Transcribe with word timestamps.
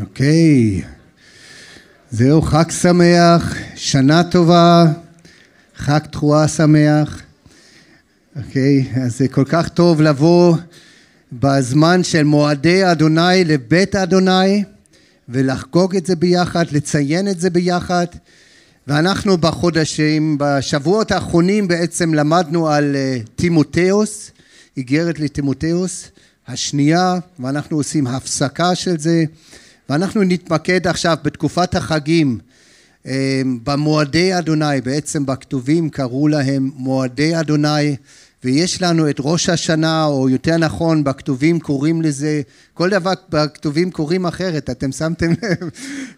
אוקיי, 0.00 0.82
זהו, 2.10 2.42
חג 2.42 2.70
שמח, 2.70 3.56
שנה 3.74 4.24
טובה, 4.24 4.84
חג 5.76 5.98
תרועה 5.98 6.48
שמח. 6.48 7.22
אוקיי, 8.36 8.92
אז 9.04 9.18
זה 9.18 9.28
כל 9.28 9.44
כך 9.44 9.68
טוב 9.68 10.00
לבוא 10.00 10.56
בזמן 11.32 12.04
של 12.04 12.22
מועדי 12.24 12.90
אדוני 12.90 13.44
לבית 13.44 13.96
אדוני 13.96 14.64
ולחגוג 15.28 15.96
את 15.96 16.06
זה 16.06 16.16
ביחד, 16.16 16.64
לציין 16.72 17.28
את 17.28 17.40
זה 17.40 17.50
ביחד. 17.50 18.06
ואנחנו 18.86 19.38
בחודשים, 19.38 20.36
בשבועות 20.40 21.10
האחרונים 21.10 21.68
בעצם 21.68 22.14
למדנו 22.14 22.68
על 22.68 22.96
תימותאוס, 23.36 24.30
איגרת 24.76 25.20
לתימותאוס 25.20 26.08
השנייה, 26.48 27.18
ואנחנו 27.40 27.76
עושים 27.76 28.06
הפסקה 28.06 28.74
של 28.74 28.98
זה. 28.98 29.24
ואנחנו 29.88 30.22
נתמקד 30.22 30.86
עכשיו 30.86 31.16
בתקופת 31.22 31.74
החגים 31.74 32.38
אה, 33.06 33.42
במועדי 33.64 34.38
אדוני, 34.38 34.80
בעצם 34.84 35.26
בכתובים 35.26 35.90
קראו 35.90 36.28
להם 36.28 36.70
מועדי 36.74 37.40
אדוני 37.40 37.96
ויש 38.44 38.82
לנו 38.82 39.10
את 39.10 39.16
ראש 39.20 39.48
השנה, 39.48 40.04
או 40.04 40.28
יותר 40.28 40.56
נכון 40.56 41.04
בכתובים 41.04 41.60
קוראים 41.60 42.02
לזה, 42.02 42.42
כל 42.74 42.90
דבר 42.90 43.12
בכתובים 43.28 43.90
קוראים 43.90 44.26
אחרת, 44.26 44.70
אתם 44.70 44.92
שמתם 44.92 45.30
לב? 45.42 45.70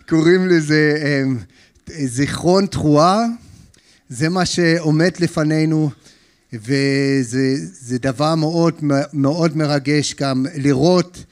קוראים 0.09 0.49
לזה 0.49 0.95
אה, 1.03 1.23
זיכרון 2.07 2.67
תרועה, 2.67 3.25
זה 4.09 4.29
מה 4.29 4.47
שעומד 4.47 5.11
לפנינו 5.21 5.91
וזה 6.53 7.99
דבר 8.01 8.35
מאוד 8.35 8.75
מאוד 9.13 9.57
מרגש 9.57 10.15
גם 10.15 10.47
לראות 10.55 11.25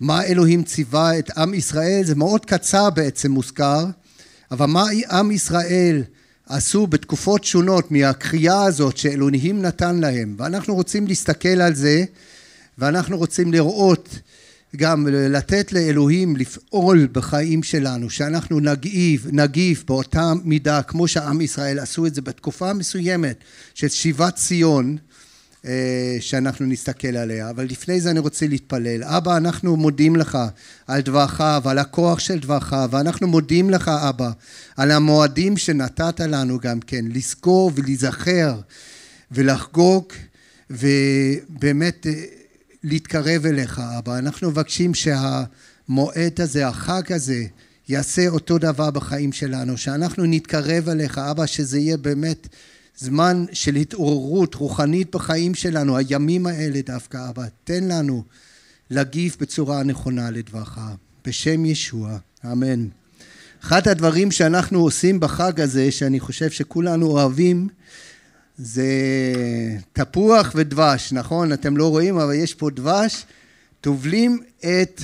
מה 0.00 0.24
אלוהים 0.24 0.62
ציווה 0.62 1.18
את 1.18 1.38
עם 1.38 1.54
ישראל, 1.54 2.02
זה 2.04 2.14
מאוד 2.14 2.46
קצר 2.46 2.90
בעצם 2.90 3.30
מוזכר, 3.30 3.86
אבל 4.50 4.66
מה 4.66 4.84
עם 5.10 5.30
ישראל 5.30 6.02
עשו 6.48 6.86
בתקופות 6.86 7.44
שונות 7.44 7.90
מהקריאה 7.90 8.64
הזאת 8.64 8.96
שאלוהים 8.96 9.62
נתן 9.62 10.00
להם, 10.00 10.34
ואנחנו 10.38 10.74
רוצים 10.74 11.06
להסתכל 11.06 11.48
על 11.60 11.74
זה, 11.74 12.04
ואנחנו 12.78 13.18
רוצים 13.18 13.52
לראות 13.52 14.18
גם 14.76 15.06
לתת 15.10 15.72
לאלוהים 15.72 16.36
לפעול 16.36 17.08
בחיים 17.12 17.62
שלנו, 17.62 18.10
שאנחנו 18.10 18.60
נגיב, 18.60 19.26
נגיב 19.32 19.84
באותה 19.86 20.32
מידה 20.44 20.82
כמו 20.82 21.08
שעם 21.08 21.40
ישראל 21.40 21.78
עשו 21.78 22.06
את 22.06 22.14
זה 22.14 22.22
בתקופה 22.22 22.72
מסוימת 22.72 23.36
של 23.74 23.88
שיבת 23.88 24.34
ציון, 24.34 24.96
שאנחנו 26.20 26.66
נסתכל 26.66 27.16
עליה, 27.16 27.50
אבל 27.50 27.64
לפני 27.64 28.00
זה 28.00 28.10
אני 28.10 28.18
רוצה 28.18 28.46
להתפלל. 28.46 29.04
אבא, 29.04 29.36
אנחנו 29.36 29.76
מודים 29.76 30.16
לך 30.16 30.38
על 30.86 31.00
דברך 31.00 31.40
ועל 31.62 31.78
הכוח 31.78 32.18
של 32.18 32.38
דברך, 32.38 32.74
ואנחנו 32.90 33.28
מודים 33.28 33.70
לך, 33.70 33.88
אבא, 33.88 34.30
על 34.76 34.90
המועדים 34.90 35.56
שנתת 35.56 36.20
לנו 36.20 36.58
גם 36.58 36.80
כן, 36.80 37.04
לזכור 37.08 37.70
ולהיזכר 37.74 38.60
ולחגוג, 39.32 40.04
ובאמת 40.70 42.06
אה, 42.06 42.12
להתקרב 42.84 43.46
אליך, 43.46 43.80
אבא. 43.98 44.18
אנחנו 44.18 44.50
מבקשים 44.50 44.92
שהמועד 44.94 46.40
הזה, 46.40 46.68
החג 46.68 47.12
הזה, 47.12 47.44
יעשה 47.88 48.28
אותו 48.28 48.58
דבר 48.58 48.90
בחיים 48.90 49.32
שלנו, 49.32 49.76
שאנחנו 49.76 50.24
נתקרב 50.26 50.88
אליך, 50.88 51.18
אבא, 51.18 51.46
שזה 51.46 51.78
יהיה 51.78 51.96
באמת 51.96 52.48
זמן 53.00 53.44
של 53.52 53.76
התעוררות 53.76 54.54
רוחנית 54.54 55.16
בחיים 55.16 55.54
שלנו, 55.54 55.96
הימים 55.96 56.46
האלה 56.46 56.80
דווקא, 56.86 57.28
אבא, 57.30 57.44
תן 57.64 57.84
לנו 57.84 58.24
להגיב 58.90 59.36
בצורה 59.40 59.82
נכונה 59.82 60.30
לדברך. 60.30 60.78
בשם 61.26 61.64
ישוע, 61.64 62.18
אמן. 62.52 62.86
אחד 63.62 63.88
הדברים 63.88 64.30
שאנחנו 64.30 64.80
עושים 64.80 65.20
בחג 65.20 65.60
הזה, 65.60 65.92
שאני 65.92 66.20
חושב 66.20 66.50
שכולנו 66.50 67.06
אוהבים, 67.06 67.68
זה 68.58 68.92
תפוח 69.92 70.52
ודבש, 70.54 71.12
נכון? 71.12 71.52
אתם 71.52 71.76
לא 71.76 71.88
רואים, 71.88 72.18
אבל 72.18 72.34
יש 72.34 72.54
פה 72.54 72.70
דבש. 72.70 73.24
טובלים 73.80 74.40
את 74.58 75.02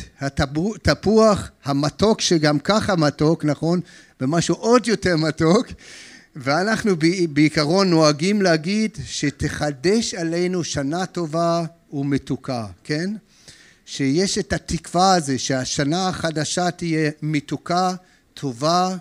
התפוח 0.89 1.51
המתוק, 1.65 2.21
שגם 2.21 2.59
ככה 2.59 2.97
מתוק, 2.97 3.45
נכון? 3.45 3.81
ומשהו 4.21 4.55
עוד 4.55 4.89
יותר 4.89 5.17
מתוק, 5.17 5.67
ואנחנו 6.37 6.97
בעיקרון 7.31 7.91
נוהגים 7.91 8.43
להגיד 8.43 8.99
שתחדש 9.07 10.15
עלינו 10.15 10.65
שנה 10.65 11.07
טובה 11.07 11.65
ומתוקה, 11.93 12.67
כן? 12.85 13.11
שיש 13.87 14.39
את 14.39 14.53
התקווה 14.53 15.15
הזו 15.15 15.33
שהשנה 15.39 16.09
החדשה 16.09 16.71
תהיה 16.71 17.11
מתוקה, 17.23 17.95
טובה, 18.35 18.97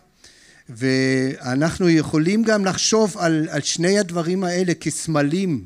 ואנחנו 0.69 1.89
יכולים 1.89 2.43
גם 2.43 2.65
לחשוב 2.65 3.17
על, 3.17 3.47
על 3.51 3.61
שני 3.61 3.99
הדברים 3.99 4.43
האלה 4.43 4.73
כסמלים 4.73 5.65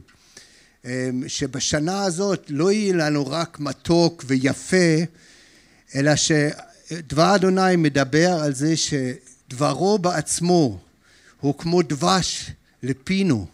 אמ, 0.85 1.23
שבשנה 1.27 2.03
הזאת 2.03 2.45
לא 2.49 2.71
יהיה 2.71 2.93
לנו 2.93 3.27
רק 3.27 3.59
מתוק 3.59 4.23
ויפה 4.27 4.95
אלא 5.95 6.11
שדבר 6.15 7.35
אדוני 7.35 7.75
מדבר 7.75 8.29
על 8.43 8.53
זה 8.53 8.73
שדברו 8.77 9.99
בעצמו 9.99 10.79
הוא 11.39 11.57
כמו 11.57 11.81
דבש 11.81 12.51
לפינו 12.83 13.47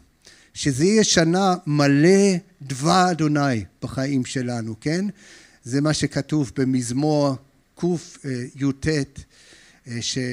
שזה 0.53 0.85
יהיה 0.85 1.03
שנה 1.03 1.55
מלא 1.67 2.35
דבר 2.61 3.11
אדוני 3.11 3.63
בחיים 3.81 4.25
שלנו, 4.25 4.75
כן? 4.81 5.05
זה 5.63 5.81
מה 5.81 5.93
שכתוב 5.93 6.51
במזמור 6.57 7.35
קי"ט 7.79 8.87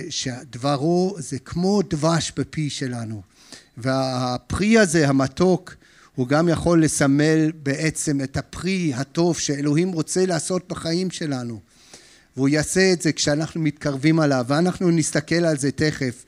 שדברו 0.08 1.16
זה 1.18 1.38
כמו 1.38 1.82
דבש 1.90 2.32
בפי 2.36 2.70
שלנו. 2.70 3.22
והפרי 3.76 4.78
הזה 4.78 5.08
המתוק 5.08 5.74
הוא 6.14 6.28
גם 6.28 6.48
יכול 6.48 6.84
לסמל 6.84 7.52
בעצם 7.62 8.20
את 8.20 8.36
הפרי 8.36 8.92
הטוב 8.94 9.38
שאלוהים 9.38 9.92
רוצה 9.92 10.26
לעשות 10.26 10.68
בחיים 10.68 11.10
שלנו. 11.10 11.60
והוא 12.36 12.48
יעשה 12.48 12.92
את 12.92 13.02
זה 13.02 13.12
כשאנחנו 13.12 13.60
מתקרבים 13.60 14.20
עליו 14.20 14.44
ואנחנו 14.48 14.90
נסתכל 14.90 15.34
על 15.44 15.58
זה 15.58 15.70
תכף 15.70 16.24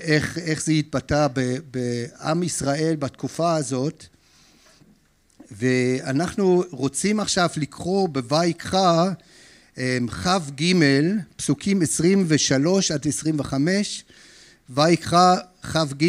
איך, 0.00 0.38
איך 0.38 0.62
זה 0.62 0.72
התבטא 0.72 1.26
בעם 1.70 2.42
ישראל 2.42 2.96
בתקופה 2.96 3.54
הזאת. 3.56 4.04
ואנחנו 5.50 6.64
רוצים 6.70 7.20
עכשיו 7.20 7.48
לקרוא 7.56 8.08
בויקרא 8.08 9.10
כ"ג, 10.08 10.72
פסוקים 11.36 11.82
23 11.82 12.90
עד 12.90 13.06
25, 13.08 14.04
ויקרא 14.70 15.36
כ"ג, 15.62 16.04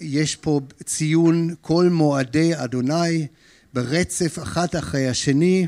יש 0.00 0.36
פה 0.36 0.60
ציון 0.84 1.54
כל 1.60 1.88
מועדי 1.88 2.52
אדוני 2.54 3.26
ברצף 3.72 4.38
אחד 4.42 4.66
אחרי 4.78 5.08
השני, 5.08 5.66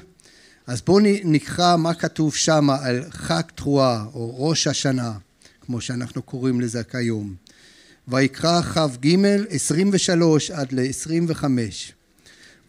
אז 0.66 0.82
בואו 0.82 0.98
נקרא 1.24 1.76
מה 1.76 1.94
כתוב 1.94 2.34
שם 2.34 2.70
על 2.70 3.04
חג 3.10 3.42
תרועה 3.54 4.04
או 4.14 4.48
ראש 4.48 4.66
השנה, 4.66 5.12
כמו 5.66 5.80
שאנחנו 5.80 6.22
קוראים 6.22 6.60
לזה 6.60 6.84
כיום. 6.84 7.34
ויקרא 8.08 8.62
כ"ג 8.62 9.16
23 9.50 10.50
עד 10.50 10.72
ל-25 10.72 11.44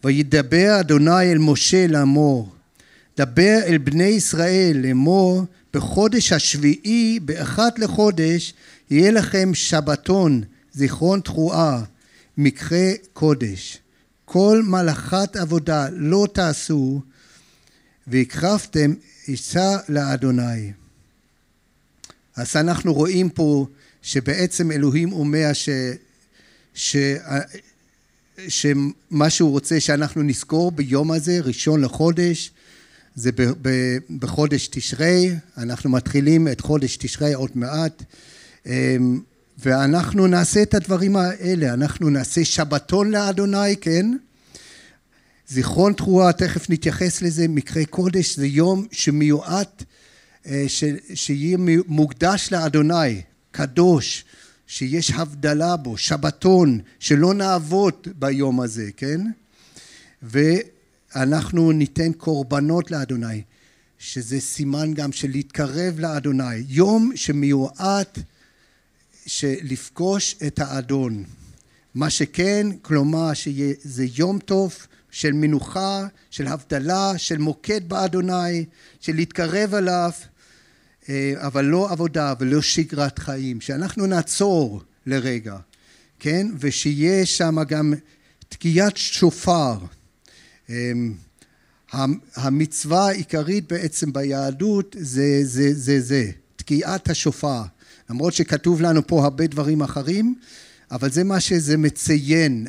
וידבר 0.04 0.80
אדוני 0.80 1.32
אל 1.32 1.38
משה 1.38 1.86
לאמור 1.86 2.56
דבר 3.16 3.58
אל 3.66 3.78
בני 3.78 4.04
ישראל 4.04 4.76
לאמור 4.76 5.44
בחודש 5.74 6.32
השביעי 6.32 7.20
באחת 7.20 7.78
לחודש 7.78 8.54
יהיה 8.90 9.10
לכם 9.10 9.54
שבתון 9.54 10.42
זיכרון 10.72 11.20
תרועה 11.20 11.82
מקרה 12.38 12.90
קודש. 13.12 13.78
כל 14.24 14.62
מלאכת 14.66 15.36
עבודה 15.36 15.88
לא 15.92 16.26
תעשו 16.32 17.00
והקרבתם 18.06 18.94
עצה 19.28 19.76
לאדוני 19.88 20.72
אז 22.36 22.56
אנחנו 22.56 22.94
רואים 22.94 23.28
פה 23.28 23.66
שבעצם 24.02 24.72
אלוהים 24.72 25.12
אומר 25.12 25.52
ש, 25.52 25.68
ש, 26.74 26.96
שמה 28.48 29.30
שהוא 29.30 29.50
רוצה 29.50 29.80
שאנחנו 29.80 30.22
נזכור 30.22 30.72
ביום 30.72 31.10
הזה 31.12 31.40
ראשון 31.40 31.80
לחודש 31.80 32.50
זה 33.14 33.30
בחודש 34.18 34.68
תשרי, 34.68 35.34
אנחנו 35.58 35.90
מתחילים 35.90 36.48
את 36.48 36.60
חודש 36.60 36.96
תשרי 36.96 37.34
עוד 37.34 37.50
מעט 37.54 38.02
אמ, 38.66 39.20
ואנחנו 39.58 40.26
נעשה 40.26 40.62
את 40.62 40.74
הדברים 40.74 41.16
האלה, 41.16 41.74
אנחנו 41.74 42.10
נעשה 42.10 42.44
שבתון 42.44 43.10
לאדוני, 43.10 43.76
כן? 43.80 44.06
זיכרון 45.48 45.92
תרועה, 45.92 46.32
תכף 46.32 46.70
נתייחס 46.70 47.22
לזה, 47.22 47.48
מקרה 47.48 47.84
קודש 47.84 48.36
זה 48.36 48.46
יום 48.46 48.86
שמיועד 48.92 49.66
ש, 50.68 50.84
שיהיה 51.14 51.58
מוקדש 51.86 52.52
לאדוני, 52.52 53.22
קדוש, 53.50 54.24
שיש 54.66 55.10
הבדלה 55.10 55.76
בו, 55.76 55.96
שבתון, 55.96 56.80
שלא 56.98 57.34
נעבוד 57.34 58.08
ביום 58.18 58.60
הזה, 58.60 58.90
כן? 58.96 59.20
ו... 60.22 60.38
אנחנו 61.16 61.72
ניתן 61.72 62.12
קורבנות 62.12 62.90
לאדוני. 62.90 63.42
שזה 63.98 64.40
סימן 64.40 64.94
גם 64.94 65.12
של 65.12 65.30
להתקרב 65.30 65.98
לאדוני, 65.98 66.56
יום 66.68 67.12
שמיועד 67.14 68.06
לפגוש 69.42 70.36
את 70.46 70.58
האדון. 70.58 71.24
מה 71.94 72.10
שכן, 72.10 72.66
כלומר 72.82 73.34
שזה 73.34 74.04
יום 74.16 74.38
טוב 74.38 74.74
של 75.10 75.32
מנוחה, 75.32 76.06
של 76.30 76.46
הבדלה, 76.46 77.12
של 77.16 77.38
מוקד 77.38 77.88
באדוני, 77.88 78.64
של 79.00 79.14
להתקרב 79.16 79.74
אליו, 79.74 80.10
אה, 80.10 80.26
אבל 81.36 81.64
לא 81.64 81.90
עבודה 81.90 82.34
ולא 82.40 82.62
שגרת 82.62 83.18
חיים, 83.18 83.60
שאנחנו 83.60 84.06
נעצור 84.06 84.82
לרגע, 85.06 85.56
כן? 86.18 86.46
ושיהיה 86.58 87.26
שם 87.26 87.56
גם 87.68 87.94
תקיעת 88.48 88.96
שופר. 88.96 89.78
אמ, 90.68 91.14
המצווה 92.36 93.08
העיקרית 93.08 93.72
בעצם 93.72 94.12
ביהדות 94.12 94.96
זה 94.98 95.40
זה 95.44 95.74
זה 95.74 96.00
זה, 96.00 96.30
תקיעת 96.56 97.10
השופר. 97.10 97.62
למרות 98.10 98.32
שכתוב 98.32 98.80
לנו 98.80 99.06
פה 99.06 99.24
הרבה 99.24 99.46
דברים 99.46 99.82
אחרים, 99.82 100.34
אבל 100.90 101.10
זה 101.10 101.24
מה 101.24 101.40
שזה 101.40 101.76
מציין, 101.76 102.66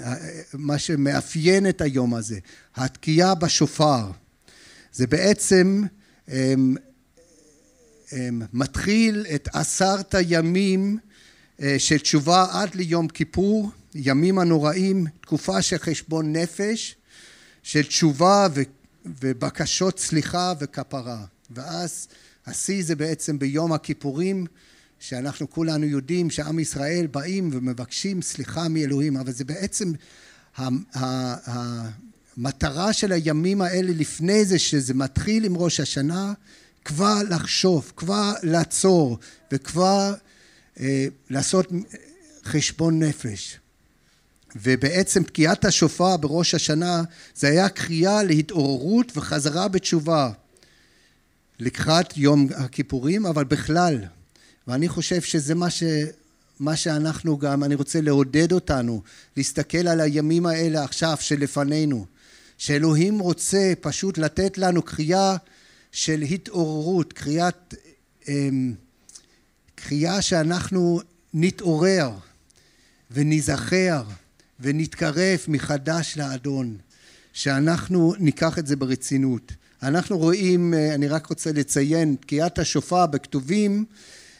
מה 0.53 0.77
שמאפיין 0.77 1.69
את 1.69 1.81
היום 1.81 2.13
הזה, 2.13 2.39
התקיעה 2.75 3.35
בשופר. 3.35 4.11
זה 4.93 5.07
בעצם 5.07 5.83
הם, 6.27 6.75
מתחיל 8.53 9.25
את 9.35 9.49
עשרת 9.53 10.15
הימים 10.15 10.97
אה, 11.61 11.75
של 11.77 11.97
תשובה 11.97 12.45
עד 12.51 12.75
ליום 12.75 13.07
כיפור, 13.07 13.71
ימים 13.95 14.39
הנוראים, 14.39 15.05
תקופה 15.21 15.61
של 15.61 15.77
חשבון 15.77 16.35
נפש, 16.35 16.95
של 17.63 17.83
תשובה 17.83 18.47
ו, 18.53 18.61
ובקשות 19.05 19.99
סליחה 19.99 20.53
וכפרה. 20.59 21.25
ואז 21.51 22.07
השיא 22.45 22.83
זה 22.83 22.95
בעצם 22.95 23.39
ביום 23.39 23.73
הכיפורים, 23.73 24.45
שאנחנו 24.99 25.49
כולנו 25.49 25.85
יודעים 25.85 26.29
שעם 26.29 26.59
ישראל 26.59 27.07
באים 27.07 27.49
ומבקשים 27.53 28.21
סליחה 28.21 28.67
מאלוהים, 28.67 29.17
אבל 29.17 29.31
זה 29.31 29.43
בעצם 29.43 29.91
המטרה 32.35 32.93
של 32.93 33.11
הימים 33.11 33.61
האלה 33.61 33.91
לפני 33.95 34.45
זה, 34.45 34.59
שזה 34.59 34.93
מתחיל 34.93 35.45
עם 35.45 35.57
ראש 35.57 35.79
השנה, 35.79 36.33
כבר 36.87 37.17
לחשוב, 37.29 37.91
כבר 37.95 38.33
לעצור 38.43 39.17
וכבר 39.51 40.13
אה, 40.79 41.05
לעשות 41.29 41.67
חשבון 42.45 43.03
נפש. 43.03 43.59
ובעצם 44.55 45.23
תקיעת 45.23 45.65
השופר 45.65 46.17
בראש 46.17 46.55
השנה 46.55 47.03
זה 47.35 47.47
היה 47.47 47.69
קריאה 47.69 48.23
להתעוררות 48.23 49.17
וחזרה 49.17 49.67
בתשובה 49.67 50.31
לקראת 51.59 52.17
יום 52.17 52.47
הכיפורים, 52.55 53.25
אבל 53.25 53.43
בכלל. 53.43 53.97
ואני 54.67 54.89
חושב 54.89 55.21
שזה 55.21 55.55
מה, 55.55 55.69
ש, 55.69 55.83
מה 56.59 56.75
שאנחנו 56.75 57.37
גם, 57.37 57.63
אני 57.63 57.75
רוצה 57.75 58.01
לעודד 58.01 58.51
אותנו, 58.51 59.01
להסתכל 59.37 59.87
על 59.87 60.01
הימים 60.01 60.45
האלה 60.45 60.83
עכשיו 60.83 61.17
שלפנינו. 61.19 62.05
שאלוהים 62.57 63.19
רוצה 63.19 63.73
פשוט 63.81 64.17
לתת 64.17 64.57
לנו 64.57 64.81
קריאה 64.81 65.35
של 65.97 66.21
התעוררות, 66.21 67.13
קריאת, 67.13 67.73
אמ, 68.27 68.73
קריאה 69.75 70.21
שאנחנו 70.21 71.01
נתעורר 71.33 72.11
וניזכר 73.11 74.03
ונתקרב 74.59 75.39
מחדש 75.47 76.17
לאדון, 76.17 76.77
שאנחנו 77.33 78.13
ניקח 78.19 78.59
את 78.59 78.67
זה 78.67 78.75
ברצינות. 78.75 79.51
אנחנו 79.83 80.17
רואים, 80.17 80.73
אה, 80.73 80.95
אני 80.95 81.07
רק 81.07 81.25
רוצה 81.25 81.51
לציין, 81.51 82.15
תקיעת 82.19 82.59
השופר 82.59 83.05
בכתובים, 83.05 83.85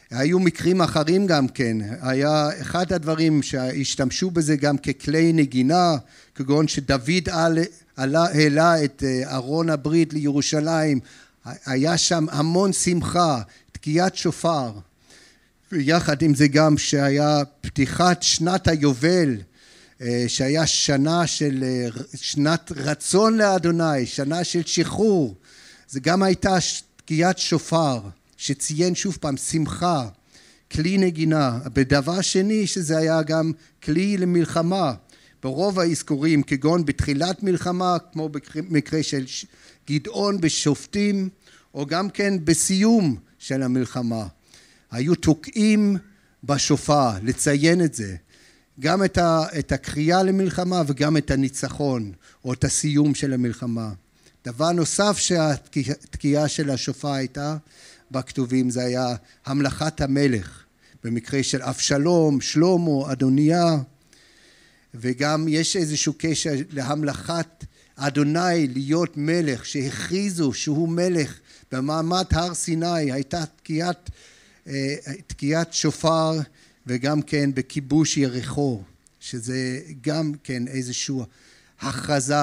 היו 0.10 0.40
מקרים 0.40 0.82
אחרים 0.82 1.28
גם 1.28 1.48
כן, 1.48 1.78
היה 2.02 2.50
אחד 2.62 2.94
הדברים 2.94 3.44
שהשתמשו 3.44 4.32
בזה 4.32 4.56
גם 4.56 4.78
ככלי 4.78 5.34
נגינה, 5.34 5.96
כגון 6.36 6.68
שדוד 6.68 7.30
עלה, 7.96 8.26
העלה 8.26 8.84
את 8.84 9.04
אה, 9.06 9.36
ארון 9.36 9.70
הברית 9.70 10.14
לירושלים, 10.14 11.00
היה 11.66 11.98
שם 11.98 12.26
המון 12.32 12.74
שמחה, 12.74 13.42
תקיעת 13.72 14.16
שופר, 14.16 14.72
ויחד 15.72 16.22
עם 16.22 16.36
זה 16.36 16.48
גם 16.48 16.78
שהיה 16.78 17.42
פתיחת 17.62 18.24
שנת 18.24 18.68
היובל 18.68 19.38
אה, 20.02 20.24
שהיה 20.28 20.68
שנה 20.68 21.28
של 21.28 21.64
אה, 21.64 21.88
שנת 22.16 22.72
רצון 22.76 23.38
לאדוני, 23.38 24.06
שנה 24.06 24.44
של 24.44 24.62
שחרור, 24.66 25.36
זה 25.90 26.00
גם 26.00 26.24
הייתה 26.24 26.58
תקיעת 26.96 27.38
שופר 27.38 28.00
שציין 28.38 28.96
שוב 28.96 29.18
פעם 29.22 29.38
שמחה, 29.38 30.08
כלי 30.72 30.98
נגינה. 30.98 31.60
בדבר 31.74 32.22
שני 32.22 32.68
שזה 32.68 32.98
היה 32.98 33.22
גם 33.22 33.52
כלי 33.84 34.18
למלחמה. 34.18 34.94
ברוב 35.44 35.80
האזכורים 35.80 36.44
כגון 36.44 36.86
בתחילת 36.86 37.44
מלחמה 37.44 37.98
כמו 38.14 38.30
במקרה 38.30 39.04
של 39.04 39.26
גדעון 39.90 40.42
בשופטים 40.42 41.30
או 41.74 41.86
גם 41.86 42.10
כן 42.10 42.34
בסיום 42.44 43.16
של 43.40 43.64
המלחמה. 43.64 44.28
היו 44.92 45.16
תוקעים 45.16 45.98
בשופר 46.44 47.12
לציין 47.24 47.84
את 47.84 47.94
זה. 47.94 48.16
גם 48.80 49.04
את, 49.04 49.18
ה, 49.18 49.40
את 49.60 49.72
הקריאה 49.72 50.24
למלחמה 50.24 50.84
וגם 50.88 51.18
את 51.18 51.32
הניצחון 51.32 52.12
או 52.46 52.54
את 52.54 52.64
הסיום 52.64 53.16
של 53.16 53.34
המלחמה. 53.34 53.92
דבר 54.46 54.72
נוסף 54.72 55.18
שהתקיעה 55.18 56.48
של 56.48 56.70
השופר 56.70 57.12
הייתה 57.12 57.58
בכתובים 58.12 58.70
זה 58.70 58.82
היה 58.84 59.16
המלכת 59.46 60.02
המלך. 60.02 60.64
במקרה 61.04 61.44
של 61.44 61.62
אבשלום, 61.62 62.42
שלמה, 62.42 63.12
אדוניה. 63.12 63.78
וגם 64.94 65.46
יש 65.48 65.76
איזשהו 65.76 66.14
קשר 66.18 66.54
להמלכת 66.70 67.66
אדוני 67.98 68.68
להיות 68.68 69.18
מלך 69.18 69.66
שהכריזו 69.66 70.54
שהוא 70.54 70.90
מלך 70.90 71.40
במעמד 71.72 72.26
הר 72.32 72.54
סיני 72.54 73.12
הייתה 73.12 73.44
תקיעת, 73.46 74.10
אה, 74.68 74.96
תקיעת 75.28 75.74
שופר 75.74 76.40
וגם 76.88 77.22
כן 77.22 77.50
בכיבוש 77.54 78.18
יריחו, 78.18 78.82
שזה 79.20 79.82
גם 80.02 80.32
כן 80.44 80.68
איזושהי 80.68 81.16
הכרזה 81.80 82.36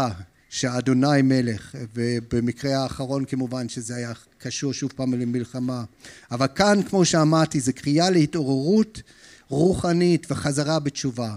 שאדוני 0.48 1.22
מלך, 1.22 1.74
ובמקרה 1.94 2.82
האחרון 2.82 3.24
כמובן 3.24 3.68
שזה 3.68 3.96
היה 3.96 4.12
קשור 4.38 4.72
שוב 4.72 4.92
פעם 4.96 5.14
למלחמה. 5.14 5.84
אבל 6.30 6.46
כאן 6.54 6.80
כמו 6.88 7.04
שאמרתי 7.04 7.60
זה 7.60 7.72
קריאה 7.72 8.10
להתעוררות 8.10 9.02
רוחנית 9.48 10.26
וחזרה 10.31 10.79
בתשובה. 10.79 11.36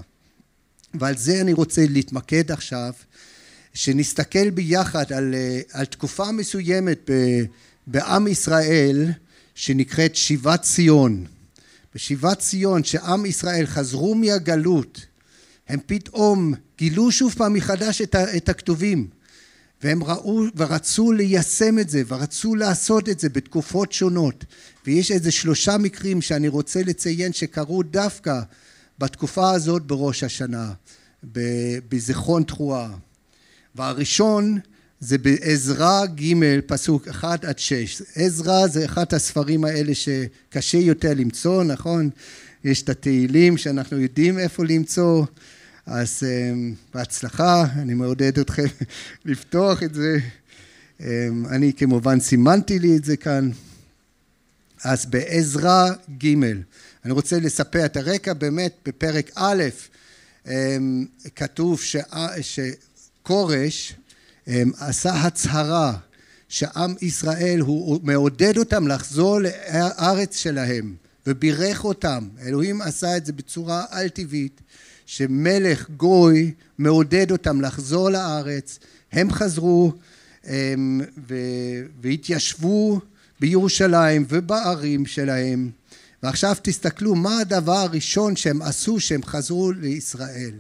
ועל 0.93 1.17
זה 1.17 1.41
אני 1.41 1.53
רוצה 1.53 1.85
להתמקד 1.89 2.51
עכשיו, 2.51 2.93
שנסתכל 3.77 4.49
ביחד 4.49 5.13
על, 5.13 5.35
על 5.71 5.85
תקופה 5.85 6.31
מסוימת 6.31 7.09
בעם 7.87 8.27
ישראל 8.27 9.11
שנקראת 9.55 10.15
שיבת 10.15 10.61
ציון. 10.61 11.25
בשיבת 11.95 12.39
ציון 12.39 12.83
שעם 12.83 13.25
ישראל 13.25 13.65
חזרו 13.65 14.15
מהגלות 14.15 15.05
הם 15.67 15.79
פתאום 15.85 16.53
גילו 16.77 17.11
שוב 17.11 17.33
פעם 17.37 17.53
מחדש 17.53 18.01
את, 18.01 18.15
את 18.15 18.49
הכתובים. 18.49 19.07
והם 19.83 20.03
ראו 20.03 20.43
ורצו 20.55 21.11
ליישם 21.11 21.79
את 21.79 21.89
זה 21.89 22.03
ורצו 22.07 22.55
לעשות 22.55 23.09
את 23.09 23.19
זה 23.19 23.29
בתקופות 23.29 23.91
שונות. 23.91 24.45
ויש 24.85 25.11
איזה 25.11 25.31
שלושה 25.31 25.77
מקרים 25.77 26.21
שאני 26.21 26.47
רוצה 26.47 26.83
לציין 26.83 27.33
שקרו 27.33 27.83
דווקא 27.83 28.41
בתקופה 28.99 29.51
הזאת 29.51 29.81
בראש 29.81 30.23
השנה 30.23 30.73
בזיכרון 31.89 32.43
תרועה 32.43 32.89
והראשון 33.77 34.59
זה 34.99 35.17
בעזרא 35.17 36.05
ג' 36.05 36.59
פסוק 36.65 37.07
1 37.07 37.45
עד 37.45 37.59
6. 37.59 38.01
עזרא 38.15 38.67
זה 38.67 38.85
אחד 38.85 39.13
הספרים 39.13 39.65
האלה 39.65 39.91
שקשה 39.95 40.77
יותר 40.77 41.13
למצוא, 41.15 41.63
נכון? 41.63 42.09
יש 42.63 42.81
את 42.81 42.89
התהילים 42.89 43.57
שאנחנו 43.57 43.97
יודעים 43.97 44.39
איפה 44.39 44.63
למצוא, 44.65 45.25
אז 45.85 46.23
um, 46.23 46.75
בהצלחה, 46.93 47.65
אני 47.75 47.93
מעודד 47.93 48.39
אתכם 48.39 48.65
לפתוח 49.25 49.83
את 49.83 49.93
זה. 49.93 50.17
Um, 50.99 51.03
אני 51.49 51.73
כמובן 51.73 52.19
סימנתי 52.19 52.79
לי 52.79 52.97
את 52.97 53.03
זה 53.03 53.17
כאן. 53.17 53.49
אז 54.83 55.05
בעזרא 55.05 55.89
ג', 56.23 56.33
אני 57.05 57.13
רוצה 57.13 57.39
לספר 57.39 57.85
את 57.85 57.97
הרקע, 57.97 58.33
באמת 58.33 58.73
בפרק 58.85 59.31
א', 59.35 59.63
um, 60.45 60.49
כתוב 61.35 61.81
שכורש 61.81 62.59
אמ, 64.47 64.71
עשה 64.79 65.13
הצהרה 65.13 65.97
שעם 66.49 66.95
ישראל 67.01 67.59
הוא 67.59 67.99
מעודד 68.03 68.57
אותם 68.57 68.87
לחזור 68.87 69.39
לארץ 69.39 70.35
שלהם 70.35 70.95
ובירך 71.27 71.85
אותם. 71.85 72.27
אלוהים 72.41 72.81
עשה 72.81 73.17
את 73.17 73.25
זה 73.25 73.33
בצורה 73.33 73.85
על 73.89 74.09
טבעית 74.09 74.61
שמלך 75.05 75.89
גוי 75.89 76.53
מעודד 76.77 77.31
אותם 77.31 77.61
לחזור 77.61 78.09
לארץ. 78.09 78.79
הם 79.11 79.31
חזרו 79.31 79.93
והתיישבו 82.01 82.99
בירושלים 83.39 84.25
ובערים 84.29 85.05
שלהם. 85.05 85.69
ועכשיו 86.23 86.55
תסתכלו 86.61 87.15
מה 87.15 87.39
הדבר 87.39 87.77
הראשון 87.77 88.35
שהם 88.35 88.61
עשו 88.61 88.99
שהם 88.99 89.23
חזרו 89.23 89.71
לישראל 89.71 90.53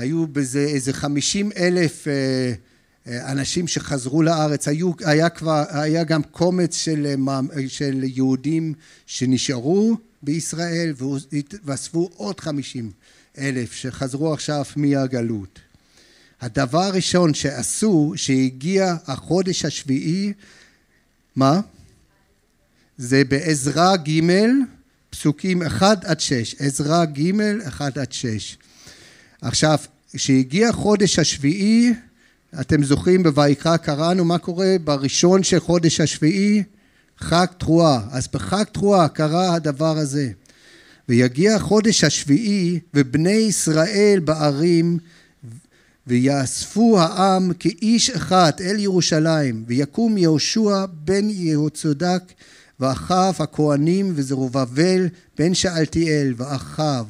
היו 0.00 0.26
בזה 0.26 0.60
איזה 0.60 0.92
חמישים 0.92 1.50
אלף 1.56 2.06
אנשים 3.06 3.68
שחזרו 3.68 4.22
לארץ. 4.22 4.68
היו 4.68 4.92
היה 5.04 5.28
כבר 5.28 5.64
היה 5.68 6.04
גם 6.04 6.22
קומץ 6.22 6.76
של, 6.76 7.14
של 7.68 8.00
יהודים 8.04 8.74
שנשארו 9.06 9.96
בישראל 10.22 10.94
ואספו 11.64 12.10
עוד 12.16 12.40
חמישים 12.40 12.90
אלף 13.38 13.72
שחזרו 13.72 14.32
עכשיו 14.32 14.64
מהגלות. 14.76 15.58
הדבר 16.40 16.82
הראשון 16.82 17.34
שעשו 17.34 18.12
שהגיע 18.16 18.96
החודש 19.06 19.64
השביעי 19.64 20.32
מה? 21.36 21.60
זה 22.98 23.24
בעזרה 23.24 23.96
ג' 23.96 24.20
פסוקים 25.10 25.62
1 25.62 26.04
עד 26.04 26.20
6 26.20 26.54
עזרה 26.58 27.04
ג' 27.04 27.40
1 27.68 27.98
עד 27.98 28.12
6 28.12 28.56
עכשיו 29.42 29.78
כשהגיע 30.12 30.72
חודש 30.72 31.18
השביעי 31.18 31.92
אתם 32.60 32.82
זוכרים 32.82 33.22
בויקרא 33.22 33.76
קראנו 33.76 34.24
מה 34.24 34.38
קורה? 34.38 34.76
בראשון 34.84 35.42
של 35.42 35.60
חודש 35.60 36.00
השביעי 36.00 36.62
חג 37.18 37.46
תרועה. 37.58 38.00
אז 38.10 38.28
בחג 38.32 38.64
תרועה 38.64 39.08
קרה 39.08 39.54
הדבר 39.54 39.98
הזה. 39.98 40.30
ויגיע 41.08 41.58
חודש 41.58 42.04
השביעי 42.04 42.80
ובני 42.94 43.30
ישראל 43.30 44.20
בערים 44.24 44.98
ויאספו 46.06 47.00
העם 47.00 47.52
כאיש 47.58 48.10
אחד 48.10 48.52
אל 48.60 48.78
ירושלים 48.78 49.64
ויקום 49.66 50.18
יהושע 50.18 50.84
בן 51.04 51.30
יהוצדק 51.30 52.22
ואחיו 52.80 53.34
הכהנים 53.38 54.12
וזרובבל 54.14 55.08
בן 55.38 55.54
שאלתיאל 55.54 56.34
ואחיו 56.36 57.06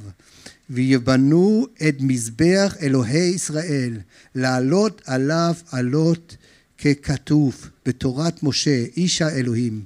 ויבנו 0.71 1.67
את 1.89 1.97
מזבח 2.01 2.77
אלוהי 2.83 3.29
ישראל 3.29 3.99
לעלות 4.35 5.03
עליו 5.07 5.55
עלות 5.71 6.37
ככתוב 6.79 7.71
בתורת 7.87 8.43
משה 8.43 8.85
איש 8.97 9.23
האלוהים. 9.23 9.85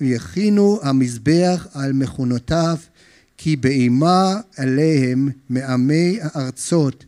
ויכינו 0.00 0.80
המזבח 0.82 1.66
על 1.72 1.92
מכונותיו 1.92 2.76
כי 3.36 3.56
באימה 3.56 4.40
עליהם 4.56 5.28
מעמי 5.48 6.18
הארצות 6.22 7.04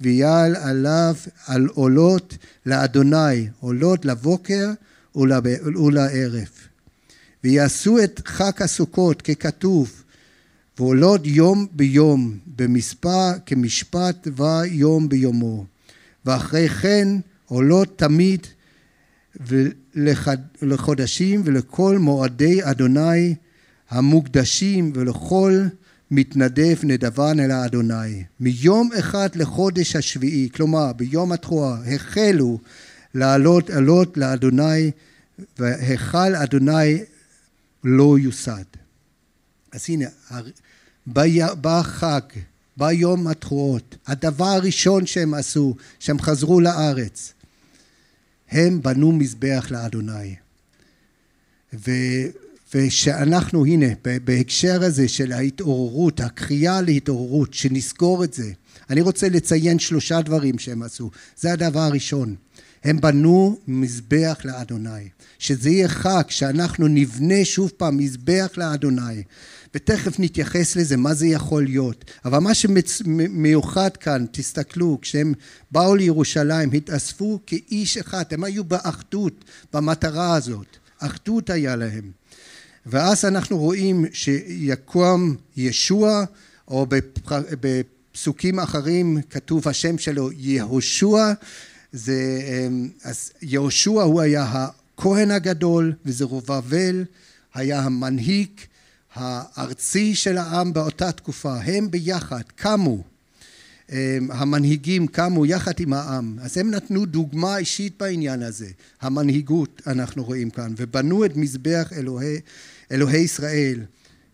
ויעל 0.00 0.56
עליו 0.56 1.14
על 1.46 1.66
עולות 1.66 2.36
לאדוני 2.66 3.48
עולות 3.60 4.04
לבוקר 4.04 4.70
ולערב. 5.14 6.48
ויעשו 7.44 7.98
את 8.04 8.20
חג 8.24 8.62
הסוכות 8.62 9.22
ככתוב 9.22 10.02
ועולות 10.78 11.20
יום 11.24 11.66
ביום 11.72 12.38
במספר 12.56 13.30
כמשפט 13.46 14.28
ויום 14.36 15.08
ביומו. 15.08 15.64
ואחרי 16.24 16.68
כן 16.68 17.08
עולות 17.46 17.98
תמיד 17.98 18.46
לחודשים 20.62 21.42
ולכל 21.44 21.98
מועדי 21.98 22.60
אדוני 22.62 23.34
המוקדשים 23.90 24.92
ולכל 24.94 25.62
מתנדב 26.10 26.76
נדבן 26.82 27.40
אל 27.40 27.50
האדוני. 27.50 28.24
מיום 28.40 28.90
אחד 28.98 29.28
לחודש 29.36 29.96
השביעי 29.96 30.48
כלומר 30.54 30.92
ביום 30.92 31.32
התרועה 31.32 31.94
החלו 31.94 32.58
לעלות 33.14 33.70
עלות 33.70 34.16
לאדוני 34.16 34.90
והיכל 35.58 36.34
אדוני 36.34 36.98
לא 37.84 38.18
יוסד. 38.18 38.64
אז 39.72 39.84
הנה 39.88 40.06
בא 41.60 41.82
חג 41.82 42.20
ביום 42.76 43.26
התרועות 43.26 43.96
הדבר 44.06 44.44
הראשון 44.44 45.06
שהם 45.06 45.34
עשו 45.34 45.74
שהם 46.00 46.20
חזרו 46.20 46.60
לארץ 46.60 47.32
הם 48.50 48.82
בנו 48.82 49.12
מזבח 49.12 49.66
לאדוני. 49.70 50.34
ו, 51.74 51.90
ושאנחנו 52.74 53.66
הנה 53.66 53.86
בהקשר 54.24 54.82
הזה 54.82 55.08
של 55.08 55.32
ההתעוררות 55.32 56.20
הקריאה 56.20 56.80
להתעוררות 56.80 57.54
שנזכור 57.54 58.24
את 58.24 58.34
זה 58.34 58.52
אני 58.90 59.00
רוצה 59.00 59.28
לציין 59.28 59.78
שלושה 59.78 60.22
דברים 60.22 60.58
שהם 60.58 60.82
עשו. 60.82 61.10
זה 61.36 61.52
הדבר 61.52 61.80
הראשון 61.80 62.34
הם 62.84 63.00
בנו 63.00 63.58
מזבח 63.68 64.38
לאדוני. 64.44 65.08
שזה 65.38 65.70
יהיה 65.70 65.88
חג 65.88 66.22
שאנחנו 66.28 66.88
נבנה 66.88 67.44
שוב 67.44 67.72
פעם 67.76 67.96
מזבח 67.96 68.50
לאדוני 68.56 69.22
ותכף 69.74 70.18
נתייחס 70.18 70.76
לזה 70.76 70.96
מה 70.96 71.14
זה 71.14 71.26
יכול 71.26 71.64
להיות. 71.64 72.04
אבל 72.24 72.38
מה 72.38 72.54
שמיוחד 72.54 73.96
כאן 73.96 74.24
תסתכלו 74.32 74.98
כשהם 75.02 75.32
באו 75.70 75.94
לירושלים 75.94 76.72
התאספו 76.72 77.38
כאיש 77.46 77.96
אחד 77.96 78.24
הם 78.30 78.44
היו 78.44 78.64
באחדות 78.64 79.44
במטרה 79.72 80.34
הזאת. 80.34 80.76
אחדות 80.98 81.50
היה 81.50 81.76
להם. 81.76 82.10
ואז 82.86 83.24
אנחנו 83.24 83.58
רואים 83.58 84.04
שיקום 84.12 85.36
ישוע 85.56 86.24
או 86.68 86.86
בפסוקים 87.60 88.60
אחרים 88.60 89.18
כתוב 89.30 89.68
השם 89.68 89.98
שלו 89.98 90.30
יהושע. 90.32 91.32
זה 91.92 92.42
אז 93.04 93.30
יהושע 93.42 94.02
הוא 94.02 94.20
היה 94.20 94.46
הכהן 94.52 95.30
הגדול 95.30 95.92
וזרובבל 96.04 97.04
היה 97.54 97.80
המנהיג 97.80 98.48
הארצי 99.18 100.14
של 100.14 100.38
העם 100.38 100.72
באותה 100.72 101.12
תקופה 101.12 101.56
הם 101.56 101.90
ביחד 101.90 102.42
קמו 102.54 103.04
המנהיגים 104.30 105.06
קמו 105.06 105.46
יחד 105.46 105.72
עם 105.80 105.92
העם. 105.92 106.38
אז 106.42 106.58
הם 106.58 106.70
נתנו 106.70 107.06
דוגמה 107.06 107.58
אישית 107.58 107.94
בעניין 107.98 108.42
הזה 108.42 108.68
המנהיגות 109.00 109.82
אנחנו 109.86 110.24
רואים 110.24 110.50
כאן 110.50 110.74
ובנו 110.76 111.24
את 111.24 111.36
מזבח 111.36 111.92
אלוהי, 111.96 112.36
אלוהי 112.92 113.20
ישראל. 113.20 113.80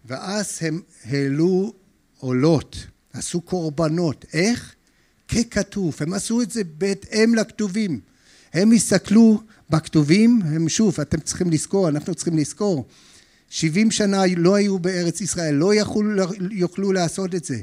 ואז 0.05 0.59
הם 0.61 0.81
העלו 1.05 1.73
עולות 2.19 2.87
עשו 3.13 3.41
קורבנות. 3.41 4.25
איך? 4.33 4.75
ככתוב. 5.29 5.97
הם 6.01 6.13
עשו 6.13 6.43
את 6.43 6.51
זה 6.51 6.63
בהתאם 6.79 7.35
לכתובים. 7.35 8.01
הם 8.53 8.73
הסתכלו 8.73 9.41
בכתובים 9.71 10.41
הם 10.45 10.69
שוב 10.69 11.01
אתם 11.01 11.21
צריכים 11.21 11.51
לזכור 11.51 11.89
אנחנו 11.89 12.15
צריכים 12.15 12.39
לזכור 12.39 12.87
שבעים 13.55 13.91
שנה 13.91 14.23
לא 14.37 14.55
היו 14.55 14.79
בארץ 14.79 15.21
ישראל 15.21 15.55
לא 15.55 15.75
יכולו, 15.75 16.25
יוכלו 16.51 16.93
לעשות 16.93 17.35
את 17.35 17.45
זה. 17.45 17.61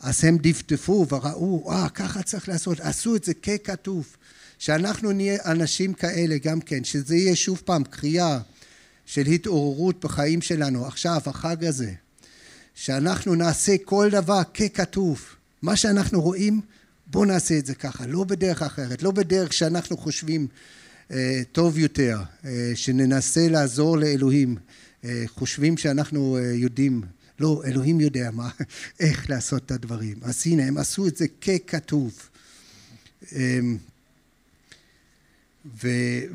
אז 0.00 0.24
הם 0.24 0.38
דפדפו 0.40 1.06
וראו 1.08 1.72
אה 1.72 1.88
ככה 1.88 2.22
צריך 2.22 2.48
לעשות. 2.48 2.80
עשו 2.80 3.16
את 3.16 3.24
זה 3.24 3.34
ככתוב. 3.34 4.16
שאנחנו 4.58 5.12
נהיה 5.12 5.38
אנשים 5.44 5.94
כאלה 5.94 6.38
גם 6.38 6.60
כן 6.60 6.84
שזה 6.84 7.16
יהיה 7.16 7.36
שוב 7.36 7.62
פעם 7.64 7.84
קריאה 7.84 8.38
של 9.06 9.26
התעוררות 9.26 10.04
בחיים 10.04 10.42
שלנו. 10.42 10.86
עכשיו 10.86 11.20
החג 11.26 11.64
הזה. 11.64 11.92
שאנחנו 12.74 13.34
נעשה 13.34 13.76
כל 13.84 14.08
דבר 14.10 14.42
ככתוב. 14.54 15.24
מה 15.62 15.76
שאנחנו 15.76 16.20
רואים 16.20 16.60
בואו 17.06 17.24
נעשה 17.24 17.58
את 17.58 17.66
זה 17.66 17.74
ככה. 17.74 18.06
לא 18.06 18.24
בדרך 18.24 18.62
אחרת 18.62 19.02
לא 19.02 19.10
בדרך 19.10 19.52
שאנחנו 19.52 19.96
חושבים 19.96 20.46
אה, 21.10 21.42
טוב 21.52 21.78
יותר 21.78 22.18
אה, 22.44 22.72
שננסה 22.74 23.48
לעזור 23.48 23.98
לאלוהים 23.98 24.56
חושבים 25.26 25.76
שאנחנו 25.76 26.38
יודעים 26.38 27.02
לא 27.40 27.62
אלוהים 27.64 28.00
יודע 28.00 28.30
מה 28.32 28.50
איך 29.00 29.30
לעשות 29.30 29.66
את 29.66 29.70
הדברים. 29.70 30.16
אז 30.22 30.42
הנה 30.46 30.64
הם 30.64 30.78
עשו 30.78 31.06
את 31.06 31.16
זה 31.16 31.26
ככתוב. 31.28 32.28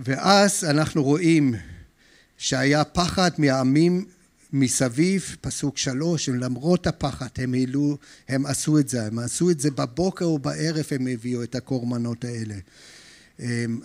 ואז 0.03 0.63
אנחנו 0.63 1.03
רואים 1.03 1.55
שהיה 2.37 2.83
פחד 2.83 3.31
מהעמים 3.37 4.05
מסביב, 4.53 5.35
פסוק 5.41 5.77
שלוש, 5.77 6.29
למרות 6.29 6.87
הפחד 6.87 7.27
הם 7.37 7.53
העלו, 7.53 7.97
הם 8.29 8.45
עשו 8.45 8.79
את 8.79 8.89
זה, 8.89 9.05
הם 9.05 9.19
עשו 9.19 9.49
את 9.49 9.59
זה 9.59 9.71
בבוקר 9.71 10.29
ובערב 10.29 10.85
הם 10.91 11.07
הביאו 11.07 11.43
את 11.43 11.55
הקורבנות 11.55 12.25
האלה. 12.25 12.55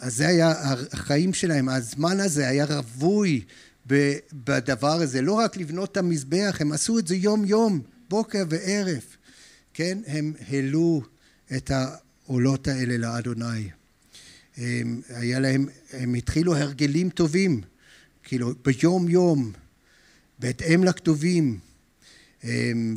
אז 0.00 0.16
זה 0.16 0.28
היה 0.28 0.54
החיים 0.92 1.34
שלהם, 1.34 1.68
הזמן 1.68 2.20
הזה 2.20 2.48
היה 2.48 2.64
רווי 2.64 3.44
בדבר 4.32 4.92
הזה, 4.92 5.22
לא 5.22 5.32
רק 5.32 5.56
לבנות 5.56 5.92
את 5.92 5.96
המזבח, 5.96 6.56
הם 6.60 6.72
עשו 6.72 6.98
את 6.98 7.06
זה 7.06 7.16
יום 7.16 7.44
יום, 7.44 7.80
בוקר 8.08 8.44
וערב, 8.48 9.02
כן, 9.74 9.98
הם 10.06 10.32
העלו 10.48 11.02
את 11.56 11.70
העולות 11.70 12.68
האלה 12.68 12.96
לאדוני. 12.96 13.70
היה 15.08 15.38
להם, 15.38 15.68
הם 15.92 16.14
התחילו 16.14 16.56
הרגלים 16.56 17.10
טובים, 17.10 17.60
כאילו 18.22 18.54
ביום 18.64 19.08
יום 19.08 19.52
בהתאם 20.38 20.84
לכתובים 20.84 21.58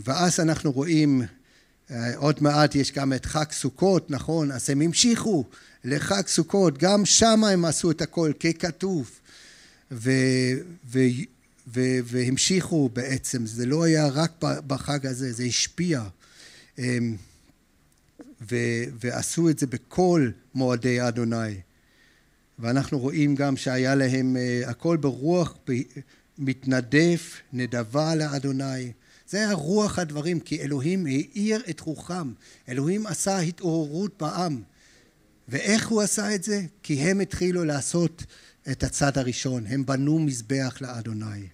ואז 0.05 0.39
אנחנו 0.39 0.71
רואים 0.71 1.21
עוד 2.15 2.43
מעט 2.43 2.75
יש 2.75 2.91
גם 2.91 3.13
את 3.13 3.25
חג 3.25 3.51
סוכות, 3.51 4.11
נכון? 4.11 4.51
אז 4.51 4.69
הם 4.69 4.81
המשיכו 4.81 5.45
לחג 5.83 6.27
סוכות, 6.27 6.77
גם 6.77 7.05
שם 7.05 7.43
הם 7.43 7.65
עשו 7.65 7.91
את 7.91 8.01
הכל 8.01 8.31
ככתוב. 8.39 9.11
ו, 9.91 10.11
ו, 10.85 10.99
ו, 11.67 11.81
והמשיכו 12.03 12.89
בעצם, 12.93 13.45
זה 13.45 13.65
לא 13.65 13.83
היה 13.83 14.07
רק 14.07 14.31
בחג 14.41 15.05
הזה, 15.05 15.31
זה 15.31 15.43
השפיע. 15.43 16.03
אמ, 16.79 17.15
ו, 18.51 18.55
ועשו 18.99 19.49
את 19.49 19.59
זה 19.59 19.67
בכל 19.67 20.29
מועדי 20.55 21.07
אדוני. 21.07 21.55
ואנחנו 22.59 22.99
רואים 22.99 23.35
גם 23.35 23.57
שהיה 23.57 23.95
להם 23.95 24.35
uh, 24.35 24.69
הכל 24.69 24.97
ברוח 24.97 25.57
מתנדף, 26.37 27.37
נדבה 27.53 28.15
לאדוני. 28.15 28.91
זה 29.29 29.37
היה 29.37 29.53
רוח 29.53 29.99
הדברים, 29.99 30.39
כי 30.39 30.61
אלוהים 30.61 31.05
האיר 31.05 31.61
את 31.69 31.79
רוחם. 31.79 32.33
אלוהים 32.69 33.07
עשה 33.07 33.39
התעוררות 33.39 34.11
בעם. 34.19 34.61
ואיך 35.49 35.87
הוא 35.87 36.01
עשה 36.01 36.35
את 36.35 36.43
זה? 36.43 36.61
כי 36.83 36.93
הם 36.93 37.19
התחילו 37.19 37.65
לעשות 37.65 38.23
את 38.71 38.83
הצד 38.83 39.17
הראשון. 39.17 39.63
הם 39.67 39.85
בנו 39.85 40.19
מזבח 40.19 40.77
לאדוני. 40.81 41.47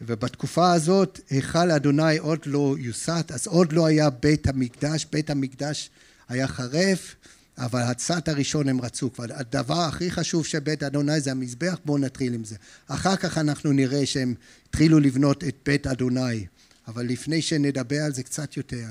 ובתקופה 0.00 0.72
הזאת 0.72 1.20
היכל 1.30 1.70
אדוני 1.70 2.18
עוד 2.18 2.38
לא 2.46 2.76
יוסת, 2.78 3.30
אז 3.34 3.46
עוד 3.46 3.72
לא 3.72 3.86
היה 3.86 4.10
בית 4.10 4.48
המקדש, 4.48 5.06
בית 5.12 5.30
המקדש 5.30 5.90
היה 6.28 6.48
חרף, 6.48 7.14
אבל 7.58 7.80
הצד 7.80 8.20
הראשון 8.26 8.68
הם 8.68 8.80
רצו 8.80 9.12
כבר. 9.12 9.24
הדבר 9.30 9.80
הכי 9.80 10.10
חשוב 10.10 10.46
של 10.46 10.58
בית 10.58 10.82
אדוני 10.82 11.20
זה 11.20 11.30
המזבח, 11.30 11.78
בואו 11.84 11.98
נתחיל 11.98 12.34
עם 12.34 12.44
זה. 12.44 12.56
אחר 12.86 13.16
כך 13.16 13.38
אנחנו 13.38 13.72
נראה 13.72 14.06
שהם 14.06 14.34
התחילו 14.68 15.00
לבנות 15.00 15.44
את 15.44 15.56
בית 15.66 15.86
אדוני, 15.86 16.46
אבל 16.88 17.06
לפני 17.06 17.42
שנדבר 17.42 18.02
על 18.02 18.12
זה 18.12 18.22
קצת 18.22 18.56
יותר, 18.56 18.86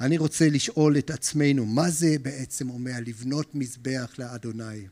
אני 0.00 0.18
רוצה 0.18 0.48
לשאול 0.48 0.98
את 0.98 1.10
עצמנו, 1.10 1.66
מה 1.66 1.90
זה 1.90 2.16
בעצם 2.22 2.70
אומר 2.70 2.96
לבנות 3.06 3.54
מזבח 3.54 4.14
לאדוני? 4.18 4.86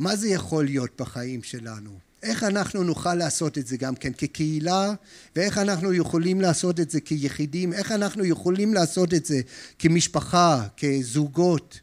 מה 0.00 0.16
זה 0.16 0.28
יכול 0.28 0.64
להיות 0.64 0.90
בחיים 1.00 1.42
שלנו? 1.42 1.90
איך 2.22 2.44
אנחנו 2.44 2.82
נוכל 2.82 3.14
לעשות 3.14 3.58
את 3.58 3.66
זה 3.66 3.76
גם 3.76 3.94
כן 3.94 4.12
כקהילה 4.18 4.92
ואיך 5.36 5.58
אנחנו 5.58 5.92
יכולים 5.92 6.40
לעשות 6.40 6.80
את 6.80 6.90
זה 6.90 7.00
כיחידים, 7.00 7.72
איך 7.72 7.92
אנחנו 7.92 8.24
יכולים 8.24 8.74
לעשות 8.74 9.14
את 9.14 9.26
זה 9.26 9.40
כמשפחה, 9.78 10.66
כזוגות, 10.76 11.80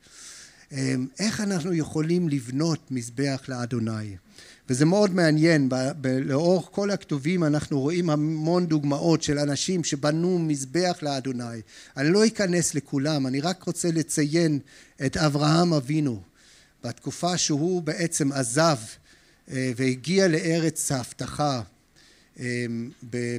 אמ, 0.71 1.07
איך 1.19 1.41
אנחנו 1.41 1.73
יכולים 1.73 2.29
לבנות 2.29 2.91
מזבח 2.91 3.41
לאדוני. 3.47 4.15
וזה 4.69 4.85
מאוד 4.85 5.15
מעניין, 5.15 5.69
לאורך 6.03 6.67
כל 6.71 6.91
הכתובים 6.91 7.43
אנחנו 7.43 7.79
רואים 7.79 8.09
המון 8.09 8.65
דוגמאות 8.67 9.23
של 9.23 9.39
אנשים 9.39 9.83
שבנו 9.83 10.39
מזבח 10.39 10.97
לאדוני. 11.01 11.61
אני 11.97 12.09
לא 12.09 12.25
אכנס 12.25 12.75
לכולם, 12.75 13.27
אני 13.27 13.41
רק 13.41 13.63
רוצה 13.63 13.91
לציין 13.91 14.59
את 15.05 15.17
אברהם 15.17 15.73
אבינו 15.73 16.21
בתקופה 16.83 17.37
שהוא 17.37 17.81
בעצם 17.81 18.31
עזב 18.31 18.77
אה, 19.51 19.71
והגיע 19.75 20.27
לארץ 20.27 20.91
ההבטחה 20.91 21.61
אה, 22.39 22.65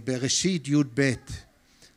בראשית 0.04 0.68
י"ב. 0.68 1.12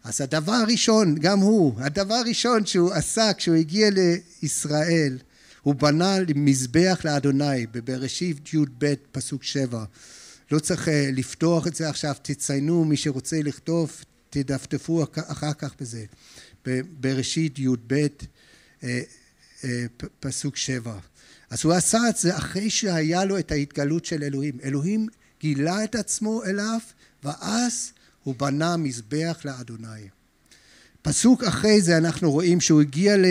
אז 0.03 0.21
הדבר 0.21 0.51
הראשון, 0.51 1.15
גם 1.15 1.39
הוא, 1.39 1.73
הדבר 1.77 2.13
הראשון 2.13 2.65
שהוא 2.65 2.93
עשה 2.93 3.31
כשהוא 3.37 3.55
הגיע 3.55 3.89
לישראל, 3.89 5.17
הוא 5.61 5.75
בנה 5.75 6.17
מזבח 6.35 7.01
לאדוני 7.05 7.67
בבראשית 7.71 8.53
י"ב 8.53 8.93
פסוק 9.11 9.43
שבע. 9.43 9.85
לא 10.51 10.59
צריך 10.59 10.87
אה, 10.87 11.09
לפתוח 11.13 11.67
את 11.67 11.75
זה 11.75 11.89
עכשיו, 11.89 12.15
תציינו, 12.21 12.85
מי 12.85 12.97
שרוצה 12.97 13.41
לכתוב, 13.43 13.91
תדפדפו 14.29 15.05
אחר 15.27 15.53
כך 15.53 15.75
בזה. 15.79 16.05
בראשית 16.99 17.59
י"ב 17.59 18.07
פסוק 20.19 20.57
שבע. 20.57 20.99
אז 21.51 21.59
הוא 21.63 21.73
עשה 21.73 21.99
את 22.09 22.17
זה 22.17 22.37
אחרי 22.37 22.69
שהיה 22.69 23.25
לו 23.25 23.39
את 23.39 23.51
ההתגלות 23.51 24.05
של 24.05 24.23
אלוהים. 24.23 24.57
אלוהים 24.63 25.07
גילה 25.39 25.83
את 25.83 25.95
עצמו 25.95 26.43
אליו, 26.43 26.79
ואז 27.23 27.91
הוא 28.23 28.35
בנה 28.37 28.77
מזבח 28.77 29.37
לאדוני. 29.45 30.09
פסוק 31.01 31.43
אחרי 31.43 31.81
זה 31.81 31.97
אנחנו 31.97 32.31
רואים 32.31 32.61
שהוא 32.61 32.81
הגיע 32.81 33.17
ל... 33.17 33.25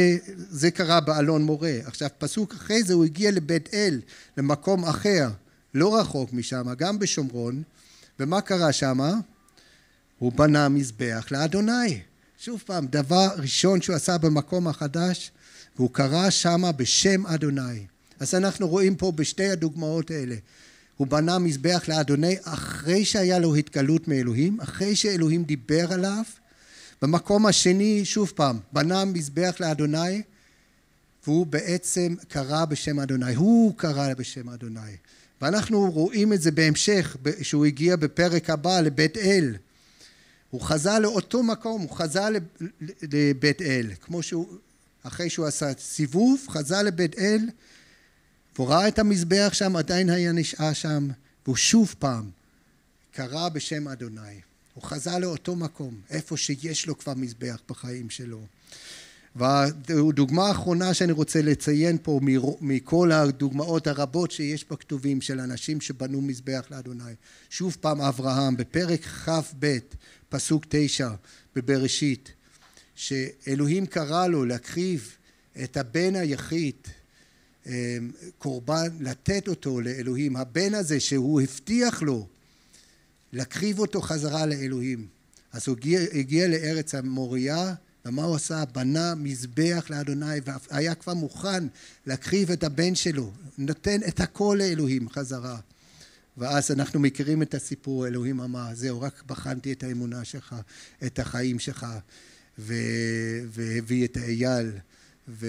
זה 0.50 0.70
קרה 0.70 1.00
באלון 1.00 1.42
מורה. 1.42 1.74
עכשיו 1.84 2.08
פסוק 2.18 2.54
אחרי 2.54 2.82
זה 2.82 2.94
הוא 2.94 3.04
הגיע 3.04 3.30
לבית 3.30 3.74
אל, 3.74 4.00
למקום 4.36 4.84
אחר, 4.84 5.28
לא 5.74 6.00
רחוק 6.00 6.32
משם, 6.32 6.74
גם 6.78 6.98
בשומרון, 6.98 7.62
ומה 8.20 8.40
קרה 8.40 8.72
שם? 8.72 9.00
הוא 10.18 10.32
בנה 10.32 10.68
מזבח 10.68 11.26
לאדוני. 11.30 12.00
שוב 12.38 12.62
פעם, 12.66 12.86
דבר 12.86 13.28
ראשון 13.36 13.82
שהוא 13.82 13.96
עשה 13.96 14.18
במקום 14.18 14.68
החדש, 14.68 15.30
והוא 15.76 15.90
קרא 15.92 16.30
שמה 16.30 16.72
בשם 16.72 17.26
אדוני. 17.26 17.86
אז 18.20 18.34
אנחנו 18.34 18.68
רואים 18.68 18.96
פה 18.96 19.12
בשתי 19.12 19.48
הדוגמאות 19.50 20.10
האלה. 20.10 20.36
הוא 20.96 21.06
בנה 21.06 21.38
מזבח 21.38 21.84
לאדוני 21.88 22.36
אחרי 22.42 23.04
שהיה 23.04 23.38
לו 23.38 23.54
התגלות 23.54 24.08
מאלוהים, 24.08 24.60
אחרי 24.60 24.96
שאלוהים 24.96 25.44
דיבר 25.44 25.92
עליו. 25.92 26.22
במקום 27.02 27.46
השני, 27.46 28.04
שוב 28.04 28.32
פעם, 28.36 28.58
בנה 28.72 29.04
מזבח 29.04 29.56
לאדוני, 29.60 30.22
והוא 31.26 31.46
בעצם 31.46 32.14
קרא 32.28 32.64
בשם 32.64 33.00
אדוני. 33.00 33.34
הוא 33.34 33.74
קרא 33.76 34.14
בשם 34.14 34.48
אדוני. 34.48 34.96
ואנחנו 35.42 35.90
רואים 35.90 36.32
את 36.32 36.42
זה 36.42 36.50
בהמשך, 36.50 37.16
שהוא 37.42 37.66
הגיע 37.66 37.96
בפרק 37.96 38.50
הבא 38.50 38.80
לבית 38.80 39.16
אל. 39.16 39.56
הוא 40.50 40.60
חזר 40.60 40.98
לאותו 40.98 41.42
מקום, 41.42 41.82
הוא 41.82 41.90
חזר 41.90 42.28
לבית 43.02 43.62
אל, 43.62 43.86
כמו 44.00 44.22
שהוא, 44.22 44.46
אחרי 45.02 45.30
שהוא 45.30 45.46
עשה 45.46 45.72
סיבוב, 45.78 46.46
חזר 46.48 46.82
לבית 46.82 47.18
אל, 47.18 47.48
והוא 48.60 48.70
ראה 48.70 48.88
את 48.88 48.98
המזבח 48.98 49.50
שם, 49.52 49.76
עדיין 49.76 50.10
היה 50.10 50.32
נשאר 50.32 50.72
שם, 50.72 51.08
והוא 51.44 51.56
שוב 51.56 51.94
פעם 51.98 52.30
קרא 53.12 53.48
בשם 53.48 53.88
אדוני. 53.88 54.40
הוא 54.74 54.84
חזר 54.84 55.18
לאותו 55.18 55.56
מקום, 55.56 56.00
איפה 56.10 56.36
שיש 56.36 56.86
לו 56.86 56.98
כבר 56.98 57.14
מזבח 57.14 57.60
בחיים 57.68 58.10
שלו. 58.10 58.40
והדוגמה 59.36 60.48
האחרונה 60.48 60.94
שאני 60.94 61.12
רוצה 61.12 61.42
לציין 61.42 61.98
פה 62.02 62.20
מכל 62.60 63.12
הדוגמאות 63.12 63.86
הרבות 63.86 64.30
שיש 64.30 64.64
בכתובים 64.70 65.20
של 65.20 65.40
אנשים 65.40 65.80
שבנו 65.80 66.20
מזבח 66.20 66.66
לאדוני. 66.70 67.14
שוב 67.50 67.76
פעם 67.80 68.00
אברהם 68.00 68.56
בפרק 68.56 69.04
כ"ב 69.04 69.78
פסוק 70.28 70.64
תשע 70.68 71.10
בבראשית 71.56 72.32
שאלוהים 72.94 73.86
קרא 73.86 74.26
לו 74.26 74.44
להקריב 74.44 75.16
את 75.64 75.76
הבן 75.76 76.16
היחיד 76.16 76.76
קורבן, 78.38 78.88
לתת 79.00 79.48
אותו 79.48 79.80
לאלוהים. 79.80 80.36
הבן 80.36 80.74
הזה 80.74 81.00
שהוא 81.00 81.40
הבטיח 81.40 82.02
לו 82.02 82.26
להקריב 83.32 83.78
אותו 83.78 84.00
חזרה 84.00 84.46
לאלוהים. 84.46 85.06
אז 85.52 85.68
הוא 85.68 85.76
הגיע, 85.76 86.00
הגיע 86.12 86.48
לארץ 86.48 86.94
המוריה, 86.94 87.74
ומה 88.04 88.24
הוא 88.24 88.36
עשה? 88.36 88.64
בנה 88.64 89.14
מזבח 89.14 89.86
לאדוני, 89.90 90.38
והיה 90.70 90.94
כבר 90.94 91.14
מוכן 91.14 91.66
להקריב 92.06 92.50
את 92.50 92.64
הבן 92.64 92.94
שלו, 92.94 93.32
נותן 93.58 94.00
את 94.08 94.20
הכל 94.20 94.56
לאלוהים 94.60 95.08
חזרה. 95.08 95.58
ואז 96.38 96.70
אנחנו 96.70 97.00
מכירים 97.00 97.42
את 97.42 97.54
הסיפור, 97.54 98.06
אלוהים 98.06 98.40
אמר, 98.40 98.74
זהו, 98.74 99.00
רק 99.00 99.22
בחנתי 99.26 99.72
את 99.72 99.82
האמונה 99.82 100.24
שלך, 100.24 100.54
את 101.06 101.18
החיים 101.18 101.58
שלך, 101.58 101.86
והביא 102.58 104.04
את 104.04 104.16
אייל. 104.16 104.70
ו... 105.28 105.46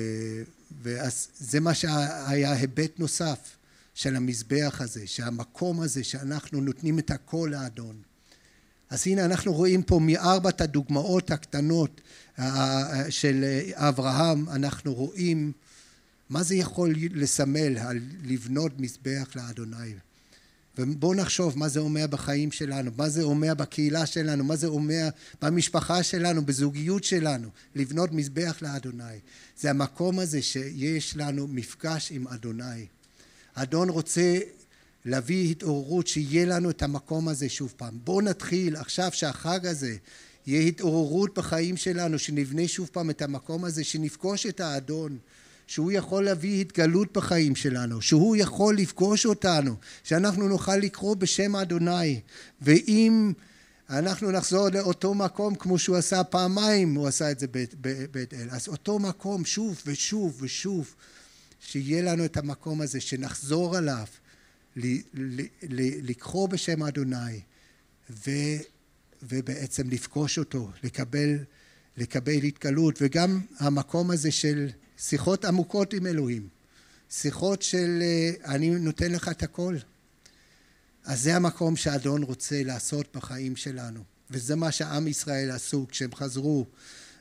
ואז 0.82 1.28
זה 1.38 1.60
מה 1.60 1.74
שהיה 1.74 2.52
היבט 2.52 3.00
נוסף 3.00 3.58
של 3.94 4.16
המזבח 4.16 4.78
הזה, 4.80 5.08
שהמקום 5.08 5.82
הזה 5.82 6.04
שאנחנו 6.04 6.62
נותנים 6.62 7.00
את 7.00 7.12
הכל 7.12 7.50
לאדון. 7.52 7.96
אז 8.90 9.04
הנה 9.08 9.26
אנחנו 9.26 9.54
רואים 9.54 9.84
פה 9.84 10.00
מארבעת 10.00 10.62
הדוגמאות 10.62 11.32
הקטנות 11.32 12.02
של 13.10 13.46
אברהם, 13.74 14.50
אנחנו 14.50 14.94
רואים 14.94 15.52
מה 16.30 16.44
זה 16.44 16.56
יכול 16.56 16.96
לסמל 17.14 17.78
על 17.78 18.00
לבנות 18.24 18.80
מזבח 18.80 19.28
לאדוני. 19.36 19.94
ובואו 20.78 21.14
נחשוב 21.14 21.58
מה 21.58 21.70
זה 21.70 21.80
אומר 21.80 22.08
בחיים 22.08 22.52
שלנו, 22.52 22.92
מה 22.98 23.10
זה 23.10 23.24
אומר 23.24 23.54
בקהילה 23.54 24.06
שלנו, 24.06 24.44
מה 24.44 24.56
זה 24.56 24.68
אומר 24.68 25.10
במשפחה 25.42 26.04
שלנו, 26.04 26.46
בזוגיות 26.46 27.04
שלנו, 27.04 27.50
לבנות 27.76 28.12
מזבח 28.12 28.58
לאדוני. 28.62 29.20
זה 29.60 29.70
המקום 29.70 30.20
הזה 30.20 30.42
שיש 30.42 31.18
לנו 31.18 31.48
מפגש 31.48 32.12
עם 32.12 32.28
אדוני. 32.28 32.86
אדון 33.54 33.90
רוצה 33.90 34.40
להביא 35.06 35.52
התעוררות, 35.52 36.08
שיהיה 36.08 36.46
לנו 36.46 36.70
את 36.70 36.84
המקום 36.84 37.28
הזה 37.28 37.50
שוב 37.50 37.74
פעם. 37.78 38.00
בואו 38.04 38.22
נתחיל 38.22 38.76
עכשיו 38.76 39.10
שהחג 39.14 39.66
הזה 39.66 39.96
יהיה 40.48 40.68
התעוררות 40.68 41.38
בחיים 41.38 41.78
שלנו, 41.78 42.20
שנבנה 42.20 42.68
שוב 42.68 42.90
פעם 42.94 43.10
את 43.10 43.22
המקום 43.22 43.66
הזה, 43.66 43.84
שנפגוש 43.84 44.46
את 44.46 44.60
האדון. 44.60 45.18
שהוא 45.72 45.92
יכול 45.92 46.24
להביא 46.26 46.62
התגלות 46.62 47.18
בחיים 47.18 47.56
שלנו, 47.56 48.02
שהוא 48.02 48.36
יכול 48.36 48.78
לפגוש 48.78 49.26
אותנו, 49.26 49.76
שאנחנו 50.04 50.48
נוכל 50.48 50.76
לקרוא 50.76 51.16
בשם 51.16 51.56
אדוני, 51.56 52.22
ואם 52.62 53.34
אנחנו 53.90 54.32
נחזור 54.32 54.70
לאותו 54.70 55.14
מקום 55.14 55.56
כמו 55.56 55.80
שהוא 55.80 55.98
עשה 55.98 56.24
פעמיים, 56.24 56.96
הוא 56.96 57.08
עשה 57.08 57.32
את 57.32 57.40
זה 57.40 57.48
בבית 57.82 58.34
אל. 58.34 58.48
אז 58.50 58.68
אותו 58.68 59.00
מקום 59.00 59.46
שוב 59.46 59.82
ושוב 59.86 60.38
ושוב, 60.42 60.96
שיהיה 61.60 62.02
לנו 62.02 62.26
את 62.26 62.38
המקום 62.38 62.82
הזה, 62.82 63.02
שנחזור 63.02 63.78
עליו, 63.78 64.06
לקרוא 66.04 66.50
בשם 66.50 66.84
אדוני, 66.84 67.40
ו, 68.10 68.32
ובעצם 69.24 69.90
לפגוש 69.90 70.38
אותו, 70.38 70.70
לקבל, 70.84 71.38
לקבל 71.98 72.44
התגלות, 72.44 73.00
וגם 73.02 73.42
המקום 73.60 74.12
הזה 74.12 74.32
של 74.32 74.70
שיחות 75.04 75.46
עמוקות 75.46 75.94
עם 75.94 76.08
אלוהים, 76.08 76.48
שיחות 77.10 77.62
של 77.62 78.00
אה, 78.02 78.54
אני 78.54 78.70
נותן 78.70 79.12
לך 79.12 79.30
את 79.30 79.44
הכל. 79.44 79.78
אז 81.06 81.22
זה 81.22 81.36
המקום 81.36 81.76
שאדון 81.76 82.24
רוצה 82.24 82.64
לעשות 82.64 83.16
בחיים 83.16 83.56
שלנו, 83.56 84.04
וזה 84.32 84.56
מה 84.56 84.72
שעם 84.72 85.08
ישראל 85.08 85.52
עשו 85.52 85.86
כשהם 85.90 86.16
חזרו 86.16 86.66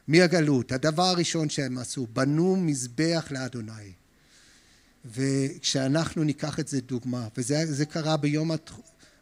מהגלות. 0.08 0.72
הדבר 0.72 1.02
הראשון 1.02 1.48
שהם 1.48 1.78
עשו, 1.78 2.06
בנו 2.12 2.56
מזבח 2.56 3.26
לאדוני. 3.30 3.92
וכשאנחנו 5.04 6.24
ניקח 6.24 6.60
את 6.60 6.68
זה 6.68 6.80
דוגמה, 6.80 7.28
וזה 7.36 7.86
קרה 7.86 8.16
ביום, 8.16 8.50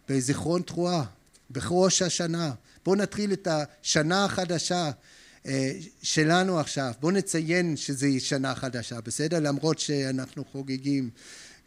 בזיכרון 0.08 0.62
תרועה, 0.62 1.04
בראש 1.50 2.02
השנה. 2.02 2.52
בואו 2.84 2.96
נתחיל 2.96 3.32
את 3.32 3.48
השנה 3.50 4.24
החדשה 4.24 4.90
שלנו 6.02 6.60
עכשיו. 6.60 6.92
בואו 7.00 7.12
נציין 7.12 7.76
שזו 7.76 8.06
שנה 8.18 8.54
חדשה, 8.54 9.00
בסדר? 9.00 9.40
למרות 9.40 9.78
שאנחנו 9.78 10.44
חוגגים 10.52 11.10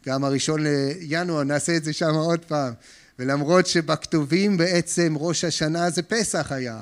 גם 0.06 0.24
הראשון 0.24 0.60
לינואר, 0.62 1.42
נעשה 1.42 1.76
את 1.76 1.84
זה 1.84 1.92
שם 1.92 2.14
עוד 2.14 2.44
פעם. 2.44 2.72
ולמרות 3.18 3.66
שבכתובים 3.66 4.56
בעצם 4.56 5.14
ראש 5.16 5.44
השנה 5.44 5.90
זה 5.90 6.02
פסח 6.02 6.52
היה, 6.52 6.80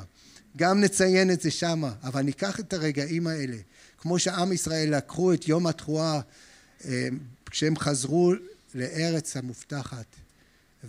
גם 0.57 0.81
נציין 0.81 1.31
את 1.31 1.41
זה 1.41 1.51
שמה, 1.51 1.93
אבל 2.03 2.23
ניקח 2.23 2.61
את 2.61 2.73
הרגעים 2.73 3.27
האלה, 3.27 3.57
כמו 3.99 4.19
שעם 4.19 4.53
ישראל 4.53 4.97
לקחו 4.97 5.33
את 5.33 5.49
יום 5.49 5.67
התרועה 5.67 6.21
אה, 6.85 7.09
כשהם 7.51 7.77
חזרו 7.77 8.33
לארץ 8.75 9.37
המובטחת 9.37 10.07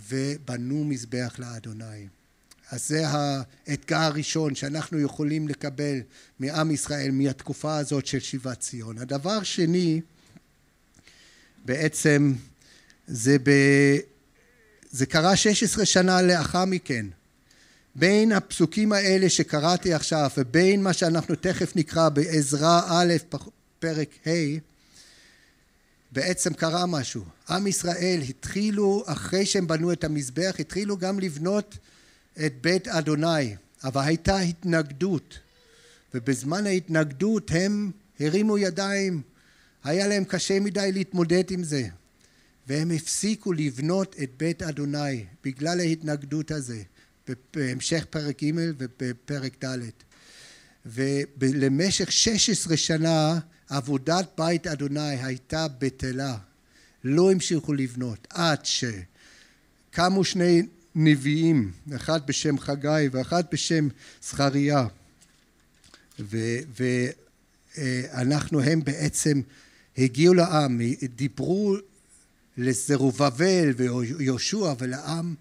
ובנו 0.08 0.84
מזבח 0.84 1.34
לאדוני. 1.38 2.06
אז 2.72 2.88
זה 2.88 3.08
האתגר 3.08 3.98
הראשון 3.98 4.54
שאנחנו 4.54 5.00
יכולים 5.00 5.48
לקבל 5.48 6.00
מעם 6.40 6.70
ישראל 6.70 7.10
מהתקופה 7.10 7.76
הזאת 7.76 8.06
של 8.06 8.20
שיבת 8.20 8.60
ציון. 8.60 8.98
הדבר 8.98 9.42
שני 9.42 10.00
בעצם 11.64 12.32
זה, 13.06 13.36
ב... 13.42 13.50
זה 14.90 15.06
קרה 15.06 15.36
16 15.36 15.86
שנה 15.86 16.22
לאחר 16.22 16.64
מכן. 16.64 17.06
בין 17.94 18.32
הפסוקים 18.32 18.92
האלה 18.92 19.30
שקראתי 19.30 19.94
עכשיו 19.94 20.30
ובין 20.36 20.82
מה 20.82 20.92
שאנחנו 20.92 21.34
תכף 21.34 21.76
נקרא 21.76 22.08
בעזרה 22.08 22.82
א' 22.88 23.14
פרק 23.78 24.08
ה' 24.26 24.58
בעצם 26.12 26.54
קרה 26.54 26.86
משהו. 26.86 27.24
עם 27.48 27.66
ישראל 27.66 28.20
התחילו, 28.28 29.02
אחרי 29.06 29.46
שהם 29.46 29.66
בנו 29.66 29.92
את 29.92 30.04
המזבח, 30.04 30.54
התחילו 30.58 30.96
גם 30.96 31.20
לבנות 31.20 31.78
את 32.46 32.52
בית 32.60 32.88
אדוני, 32.88 33.56
אבל 33.84 34.00
הייתה 34.04 34.38
התנגדות, 34.38 35.38
ובזמן 36.14 36.66
ההתנגדות 36.66 37.50
הם 37.54 37.90
הרימו 38.20 38.58
ידיים, 38.58 39.22
היה 39.84 40.06
להם 40.06 40.24
קשה 40.24 40.60
מדי 40.60 40.92
להתמודד 40.92 41.50
עם 41.50 41.64
זה, 41.64 41.86
והם 42.68 42.90
הפסיקו 42.90 43.52
לבנות 43.52 44.16
את 44.22 44.30
בית 44.36 44.62
אדוני 44.62 45.24
בגלל 45.44 45.80
ההתנגדות 45.80 46.50
הזה, 46.50 46.82
בהמשך 47.54 48.04
פרק 48.10 48.42
ג' 48.42 48.50
ובפרק 48.78 49.64
ד'. 49.64 49.78
ולמשך 50.86 52.12
16 52.12 52.76
שנה 52.76 53.38
עבודת 53.68 54.28
בית 54.38 54.66
אדוני 54.66 55.24
הייתה 55.24 55.66
בטלה, 55.78 56.36
לא 57.04 57.32
המשיכו 57.32 57.72
לבנות, 57.72 58.26
עד 58.30 58.58
שקמו 58.64 60.24
שני 60.24 60.62
נביאים, 60.94 61.72
אחד 61.96 62.26
בשם 62.26 62.58
חגי 62.58 63.08
ואחד 63.12 63.44
בשם 63.52 63.88
זכריה, 64.22 64.86
ואנחנו, 67.78 68.60
הם 68.60 68.84
בעצם 68.84 69.40
הגיעו 69.98 70.34
לעם, 70.34 70.80
דיברו 71.16 71.76
לזרובבל 72.56 73.72
ויהושע 73.76 74.74
ולעם, 74.78 75.34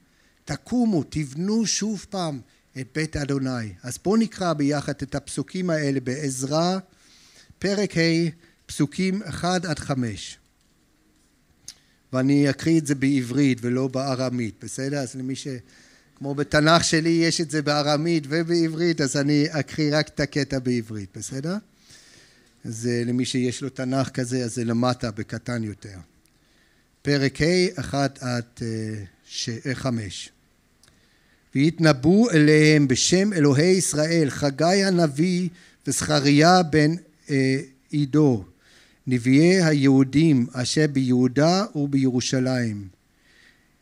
תקומו, 0.45 1.03
תבנו 1.09 1.65
שוב 1.65 2.05
פעם 2.09 2.39
את 2.79 2.87
בית 2.95 3.17
אדוני. 3.17 3.73
אז 3.83 3.99
בואו 4.03 4.17
נקרא 4.17 4.53
ביחד 4.53 4.93
את 5.03 5.15
הפסוקים 5.15 5.69
האלה 5.69 5.99
בעזרה 5.99 6.79
פרק 7.59 7.97
ה' 7.97 8.29
פסוקים 8.65 9.23
1 9.23 9.65
עד 9.65 9.79
5 9.79 10.37
ואני 12.13 12.49
אקריא 12.49 12.79
את 12.79 12.87
זה 12.87 12.95
בעברית 12.95 13.57
ולא 13.61 13.87
בארמית, 13.87 14.55
בסדר? 14.63 14.97
אז 14.97 15.15
למי 15.15 15.35
ש... 15.35 15.47
כמו 16.15 16.35
בתנ"ך 16.35 16.83
שלי 16.83 17.09
יש 17.09 17.41
את 17.41 17.51
זה 17.51 17.61
בארמית 17.61 18.23
ובעברית, 18.29 19.01
אז 19.01 19.17
אני 19.17 19.45
אקריא 19.49 19.97
רק 19.97 20.07
את 20.07 20.19
הקטע 20.19 20.59
בעברית, 20.59 21.09
בסדר? 21.17 21.55
אז 22.65 22.89
למי 23.05 23.25
שיש 23.25 23.61
לו 23.61 23.69
תנ"ך 23.69 24.09
כזה, 24.09 24.43
אז 24.43 24.55
זה 24.55 24.65
למטה 24.65 25.11
בקטן 25.11 25.63
יותר. 25.63 25.97
פרק 27.01 27.41
ה' 27.41 27.79
1 27.79 28.19
עד 28.21 28.45
5 29.73 30.29
והתנבאו 31.55 32.29
אליהם 32.31 32.87
בשם 32.87 33.33
אלוהי 33.33 33.71
ישראל 33.71 34.29
חגי 34.29 34.83
הנביא 34.83 35.49
וזכריה 35.87 36.63
בן 36.63 36.91
עידו, 37.89 38.43
נביאי 39.07 39.63
היהודים 39.63 40.47
אשר 40.53 40.85
ביהודה 40.93 41.65
ובירושלים. 41.75 42.87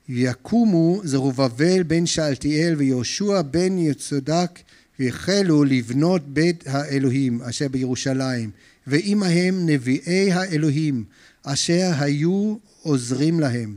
ויקומו 0.10 1.02
זרובבל 1.04 1.84
בן 1.84 2.06
שאלתיאל 2.06 2.76
ויהושע 2.78 3.42
בן 3.42 3.78
יצודק 3.78 4.60
והחלו 5.00 5.64
לבנות 5.64 6.28
בית 6.28 6.64
האלוהים 6.68 7.42
אשר 7.42 7.68
בירושלים 7.68 8.52
ועמהם 8.88 9.66
נביאי 9.66 10.32
האלוהים 10.32 11.04
אשר 11.44 11.92
היו 12.00 12.56
עוזרים 12.82 13.40
להם. 13.40 13.76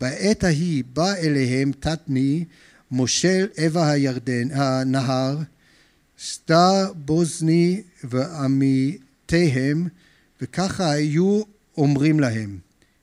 בעת 0.00 0.44
ההיא 0.44 0.84
בא 0.92 1.14
אליהם 1.14 1.72
תתני 1.80 2.44
מושל 2.90 3.46
עבר 3.56 3.80
הירדן 3.80 4.48
הנהר 4.50 5.38
סטר 6.18 6.92
בוזני 6.92 7.82
ועמיתיהם 8.04 9.88
וככה 10.42 10.90
היו 10.90 11.42
אומרים 11.76 12.20
להם 12.20 12.58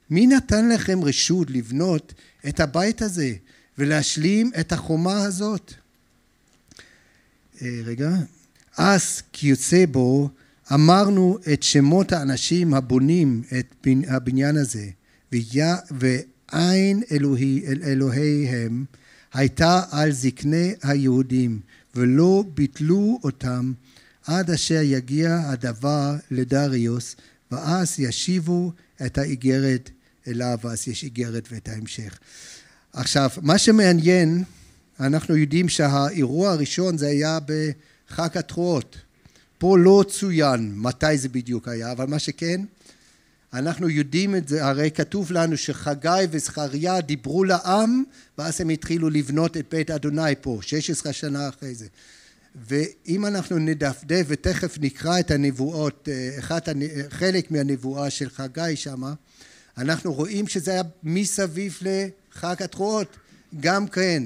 מי 0.09 0.27
נתן 0.27 0.69
לכם 0.69 1.03
רשות 1.03 1.49
לבנות 1.49 2.13
את 2.47 2.59
הבית 2.59 3.01
הזה 3.01 3.33
ולהשלים 3.77 4.51
את 4.59 4.71
החומה 4.71 5.23
הזאת? 5.23 5.73
אה, 7.61 7.81
רגע. 7.85 8.11
אז 8.77 9.21
כיוצא 9.33 9.85
בו 9.91 10.29
אמרנו 10.73 11.37
את 11.53 11.63
שמות 11.63 12.11
האנשים 12.11 12.73
הבונים 12.73 13.41
את 13.59 13.87
הבניין 14.07 14.57
הזה 14.57 14.89
ועין 15.91 17.03
אלוהי, 17.11 17.63
אל 17.67 17.83
אלוהיהם 17.83 18.85
הייתה 19.33 19.81
על 19.91 20.11
זקני 20.11 20.73
היהודים 20.81 21.59
ולא 21.95 22.43
ביטלו 22.53 23.19
אותם 23.23 23.73
עד 24.27 24.49
אשר 24.49 24.81
יגיע 24.83 25.39
הדבר 25.45 26.15
לדריוס 26.31 27.15
ואז 27.51 27.99
ישיבו 27.99 28.71
את 29.05 29.17
האיגרת 29.17 29.89
אליו 30.27 30.57
ואז 30.63 30.87
יש 30.87 31.03
איגרת 31.03 31.47
ואת 31.51 31.67
ההמשך. 31.67 32.19
עכשיו 32.93 33.29
מה 33.41 33.57
שמעניין 33.57 34.43
אנחנו 34.99 35.35
יודעים 35.35 35.69
שהאירוע 35.69 36.51
הראשון 36.51 36.97
זה 36.97 37.07
היה 37.07 37.39
בחג 37.45 38.37
התרועות 38.37 38.97
פה 39.57 39.77
לא 39.77 40.03
צוין 40.09 40.73
מתי 40.75 41.17
זה 41.17 41.29
בדיוק 41.29 41.67
היה 41.67 41.91
אבל 41.91 42.05
מה 42.05 42.19
שכן 42.19 42.61
אנחנו 43.53 43.89
יודעים 43.89 44.35
את 44.35 44.47
זה, 44.47 44.65
הרי 44.65 44.91
כתוב 44.91 45.31
לנו 45.31 45.57
שחגי 45.57 46.25
וזכריה 46.31 47.01
דיברו 47.01 47.43
לעם 47.43 48.03
ואז 48.37 48.61
הם 48.61 48.69
התחילו 48.69 49.09
לבנות 49.09 49.57
את 49.57 49.65
בית 49.71 49.91
אדוני 49.91 50.35
פה, 50.41 50.59
16 50.61 51.13
שנה 51.13 51.49
אחרי 51.49 51.75
זה. 51.75 51.85
ואם 52.65 53.25
אנחנו 53.25 53.57
נדפדף 53.57 54.25
ותכף 54.27 54.77
נקרא 54.81 55.19
את 55.19 55.31
הנבואות, 55.31 56.09
אחד, 56.39 56.59
חלק 57.09 57.51
מהנבואה 57.51 58.09
של 58.09 58.29
חגי 58.29 58.75
שמה, 58.75 59.13
אנחנו 59.77 60.13
רואים 60.13 60.47
שזה 60.47 60.71
היה 60.71 60.83
מסביב 61.03 61.79
לחג 61.81 62.55
התרועות, 62.63 63.17
גם 63.59 63.87
כן. 63.87 64.23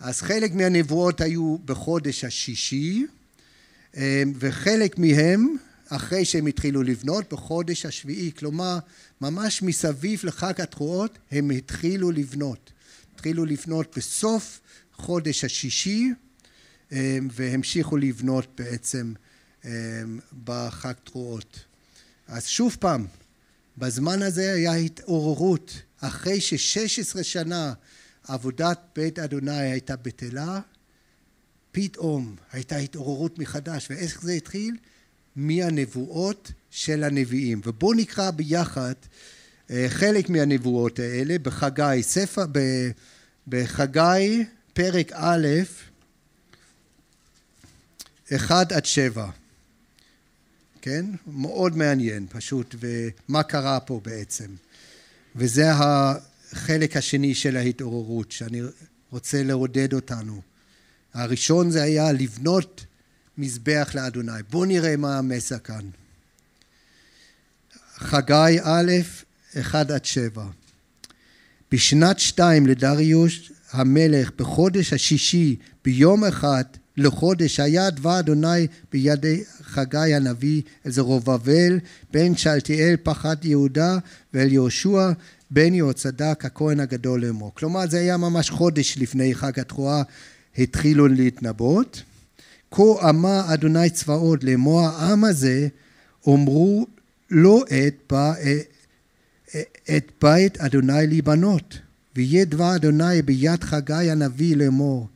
אז 0.00 0.20
חלק 0.20 0.54
מהנבואות 0.54 1.20
היו 1.20 1.56
בחודש 1.64 2.24
השישי 2.24 3.06
וחלק 4.38 4.98
מהם 4.98 5.56
אחרי 5.88 6.24
שהם 6.24 6.46
התחילו 6.46 6.82
לבנות 6.82 7.32
בחודש 7.32 7.86
השביעי, 7.86 8.30
כלומר 8.38 8.78
ממש 9.20 9.62
מסביב 9.62 10.20
לחג 10.24 10.60
התרועות 10.60 11.18
הם 11.30 11.50
התחילו 11.50 12.10
לבנות. 12.10 12.72
התחילו 13.14 13.44
לבנות 13.44 13.96
בסוף 13.96 14.60
חודש 14.92 15.44
השישי 15.44 16.10
והמשיכו 17.30 17.96
לבנות 17.96 18.60
בעצם 18.60 19.12
בחג 20.44 20.92
תרועות. 21.04 21.64
אז 22.28 22.46
שוב 22.46 22.76
פעם, 22.80 23.06
בזמן 23.78 24.22
הזה 24.22 24.52
היה 24.52 24.74
התעוררות, 24.74 25.82
אחרי 26.00 26.40
ששש 26.40 26.98
עשרה 26.98 27.22
שנה 27.22 27.72
עבודת 28.28 28.80
בית 28.96 29.18
אדוני 29.18 29.56
הייתה 29.56 29.96
בטלה, 29.96 30.60
פתאום 31.72 32.36
הייתה 32.52 32.76
התעוררות 32.76 33.38
מחדש, 33.38 33.86
ואיך 33.90 34.22
זה 34.22 34.32
התחיל? 34.32 34.76
מהנבואות 35.36 36.52
של 36.70 37.04
הנביאים. 37.04 37.60
ובואו 37.64 37.94
נקרא 37.94 38.30
ביחד 38.30 38.94
חלק 39.88 40.28
מהנבואות 40.28 40.98
האלה 40.98 41.38
בחגי, 41.38 42.02
ספר, 42.02 42.44
בחגי 43.48 44.44
פרק 44.72 45.12
א', 45.12 45.46
אחד 48.34 48.72
עד 48.72 48.84
שבע. 48.84 49.30
כן? 50.82 51.06
מאוד 51.26 51.76
מעניין 51.76 52.26
פשוט, 52.30 52.74
ומה 52.78 53.42
קרה 53.42 53.80
פה 53.80 54.00
בעצם. 54.04 54.46
וזה 55.36 55.72
החלק 55.72 56.96
השני 56.96 57.34
של 57.34 57.56
ההתעוררות 57.56 58.32
שאני 58.32 58.60
רוצה 59.10 59.42
לעודד 59.42 59.92
אותנו. 59.92 60.42
הראשון 61.14 61.70
זה 61.70 61.82
היה 61.82 62.12
לבנות 62.12 62.84
מזבח 63.38 63.90
לאדוני. 63.94 64.42
בואו 64.50 64.64
נראה 64.64 64.96
מה 64.96 65.18
המסר 65.18 65.58
כאן. 65.58 65.90
חגי 67.96 68.58
א', 68.62 68.92
אחד 69.60 69.92
עד 69.92 70.04
שבע. 70.04 70.44
בשנת 71.72 72.18
שתיים 72.18 72.66
לדריוש 72.66 73.52
המלך, 73.70 74.30
בחודש 74.36 74.92
השישי, 74.92 75.56
ביום 75.84 76.24
אחד 76.24 76.64
לחודש, 76.96 77.60
היה 77.60 77.90
דבר 77.90 78.18
אדוני 78.18 78.66
בידי 78.92 79.42
חגי 79.62 80.14
הנביא 80.14 80.62
אל 80.86 80.90
זרובבל 80.90 81.78
בן 82.12 82.36
שלתיאל 82.36 82.96
פחד 83.02 83.44
יהודה 83.44 83.98
ואל 84.34 84.52
יהושע 84.52 85.10
בן 85.50 85.74
יהוצדק 85.74 86.44
הכהן 86.44 86.80
הגדול 86.80 87.24
לאמור. 87.24 87.52
כלומר 87.54 87.86
זה 87.88 87.98
היה 87.98 88.16
ממש 88.16 88.50
חודש 88.50 88.98
לפני 88.98 89.34
חג 89.34 89.60
התרועה 89.60 90.02
התחילו 90.58 91.08
להתנבאות. 91.08 92.02
כה 92.70 93.10
אמר 93.10 93.54
אדוני 93.54 93.90
צבאות 93.90 94.44
לאמור 94.44 94.80
העם 94.80 95.24
הזה 95.24 95.68
אמרו 96.28 96.86
לא 97.30 97.64
את, 97.68 98.12
את 99.96 100.12
בית 100.22 100.58
אדוני 100.58 101.06
להיבנות 101.06 101.78
ויהיה 102.16 102.44
דבר 102.44 102.76
אדוני 102.76 103.22
ביד 103.22 103.64
חגי 103.64 104.10
הנביא 104.10 104.56
לאמור 104.56 105.08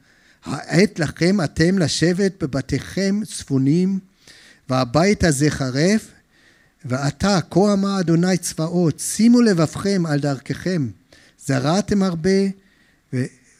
העת 0.51 0.99
לכם 0.99 1.41
אתם 1.45 1.79
לשבת 1.79 2.43
בבתיכם 2.43 3.21
צפונים 3.25 3.99
והבית 4.69 5.25
הזה 5.25 5.51
חרב 5.51 6.01
ועתה 6.85 7.39
כה 7.51 7.73
אמר 7.73 8.01
אדוני 8.01 8.37
צבאות 8.37 9.01
שימו 9.01 9.41
לבבכם 9.41 10.03
על 10.07 10.21
דרככם. 10.21 10.89
זרעתם 11.47 12.03
הרבה 12.03 12.41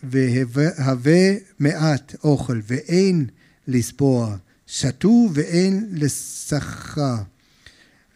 והווה 0.03 1.33
מעט 1.59 2.15
אוכל 2.25 2.61
ואין 2.67 3.27
לסבוע. 3.69 4.37
שתו 4.67 5.29
ואין 5.33 5.89
לשכר 5.93 7.17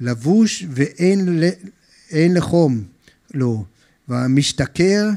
לבוש 0.00 0.64
ואין 0.70 2.34
לחום 2.34 2.84
לו. 3.34 3.64
והמשתכר 4.08 5.10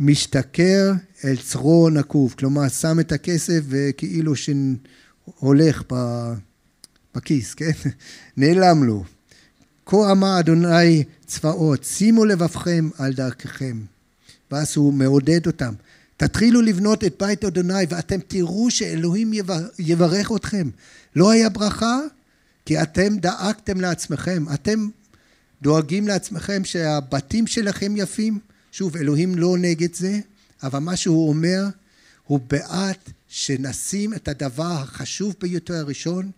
משתכר 0.00 0.92
אל 1.24 1.36
צרו 1.36 1.90
נקוב 1.90 2.34
כלומר 2.38 2.68
שם 2.68 3.00
את 3.00 3.12
הכסף 3.12 3.60
וכאילו 3.68 4.32
שהולך 4.36 5.82
בכיס 7.14 7.54
כן? 7.54 7.70
נעלם 8.36 8.84
לו. 8.84 9.04
כה 9.86 10.12
אמר 10.12 10.40
אדוני 10.40 11.04
צבאות 11.26 11.84
שימו 11.84 12.24
לבבכם 12.24 12.88
על 12.98 13.12
דרככם. 13.12 13.80
ואז 14.50 14.76
הוא 14.76 14.92
מעודד 14.92 15.46
אותם 15.46 15.74
תתחילו 16.16 16.62
לבנות 16.62 17.04
את 17.04 17.22
בית 17.22 17.44
אדוני 17.44 17.84
ואתם 17.88 18.20
תראו 18.28 18.70
שאלוהים 18.70 19.32
יברך 19.78 20.32
אתכם. 20.36 20.70
לא 21.16 21.30
היה 21.30 21.48
ברכה? 21.48 22.00
כי 22.66 22.82
אתם 22.82 23.18
דאגתם 23.18 23.80
לעצמכם, 23.80 24.44
אתם 24.54 24.88
דואגים 25.62 26.08
לעצמכם 26.08 26.64
שהבתים 26.64 27.46
שלכם 27.46 27.96
יפים. 27.96 28.38
שוב, 28.72 28.96
אלוהים 28.96 29.38
לא 29.38 29.56
נגד 29.58 29.94
זה, 29.94 30.20
אבל 30.62 30.78
מה 30.78 30.96
שהוא 30.96 31.28
אומר, 31.28 31.64
הוא 32.26 32.40
בעד 32.50 32.96
שנשים 33.28 34.14
את 34.14 34.28
הדבר 34.28 34.72
החשוב 34.72 35.34
ביותר 35.40 35.74
הראשון, 35.74 36.30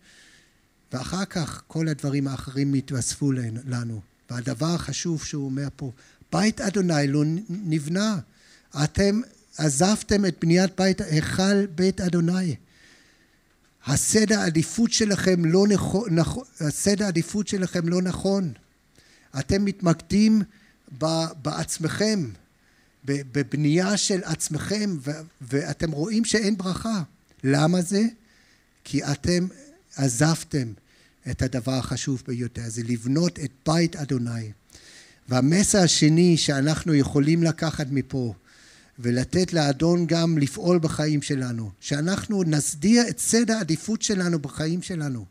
ואחר 0.93 1.25
כך 1.25 1.63
כל 1.67 1.89
הדברים 1.89 2.29
האחרים 2.29 2.75
יתווספו 2.75 3.33
לנו. 3.67 4.01
והדבר 4.31 4.75
החשוב 4.75 5.25
שהוא 5.25 5.45
אומר 5.45 5.69
פה, 5.77 5.91
בית 6.33 6.61
אדוני 6.61 7.09
לא 7.09 7.23
נבנה. 7.49 8.19
אתם 8.85 9.21
עזבתם 9.59 10.27
את 10.27 10.37
בניית 10.41 10.81
בית, 10.81 11.01
היכל 11.01 11.67
בית 11.67 12.01
אדוני. 12.01 12.57
הסדר 13.87 14.39
העדיפות 14.39 14.93
שלכם 14.93 15.45
לא 15.45 15.67
נכון, 15.69 16.09
הסדר 16.61 17.05
העדיפות 17.05 17.49
שלכם 17.49 17.89
לא 17.89 18.03
נכון. 18.03 18.53
אתם 19.39 19.65
מתמקדים 19.65 20.43
בעצמכם, 21.43 22.29
בבנייה 23.05 23.97
של 23.97 24.21
עצמכם, 24.25 24.97
ואתם 25.41 25.93
רואים 25.93 26.25
שאין 26.25 26.57
ברכה. 26.57 27.03
למה 27.45 27.83
זה? 27.83 28.03
כי 28.85 29.05
אתם 29.05 29.47
עזבתם 29.97 30.73
את 31.31 31.43
הדבר 31.43 31.73
החשוב 31.73 32.23
ביותר, 32.27 32.63
זה 32.67 32.83
לבנות 32.83 33.39
את 33.39 33.51
בית 33.67 33.97
אדוני. 33.97 34.53
והמסר 35.29 35.79
השני 35.79 36.37
שאנחנו 36.37 36.95
יכולים 36.95 37.43
לקחת 37.43 37.87
מפה, 37.91 38.35
ולתת 38.99 39.53
לאדון 39.53 40.07
גם 40.07 40.39
לפעול 40.39 40.79
בחיים 40.79 41.23
שלנו, 41.23 41.71
שאנחנו 41.81 42.43
נסדיר 42.43 43.09
את 43.09 43.19
סדר 43.19 43.55
העדיפות 43.55 44.03
שלנו 44.03 44.39
בחיים 44.39 44.83
שלנו, 44.83 45.27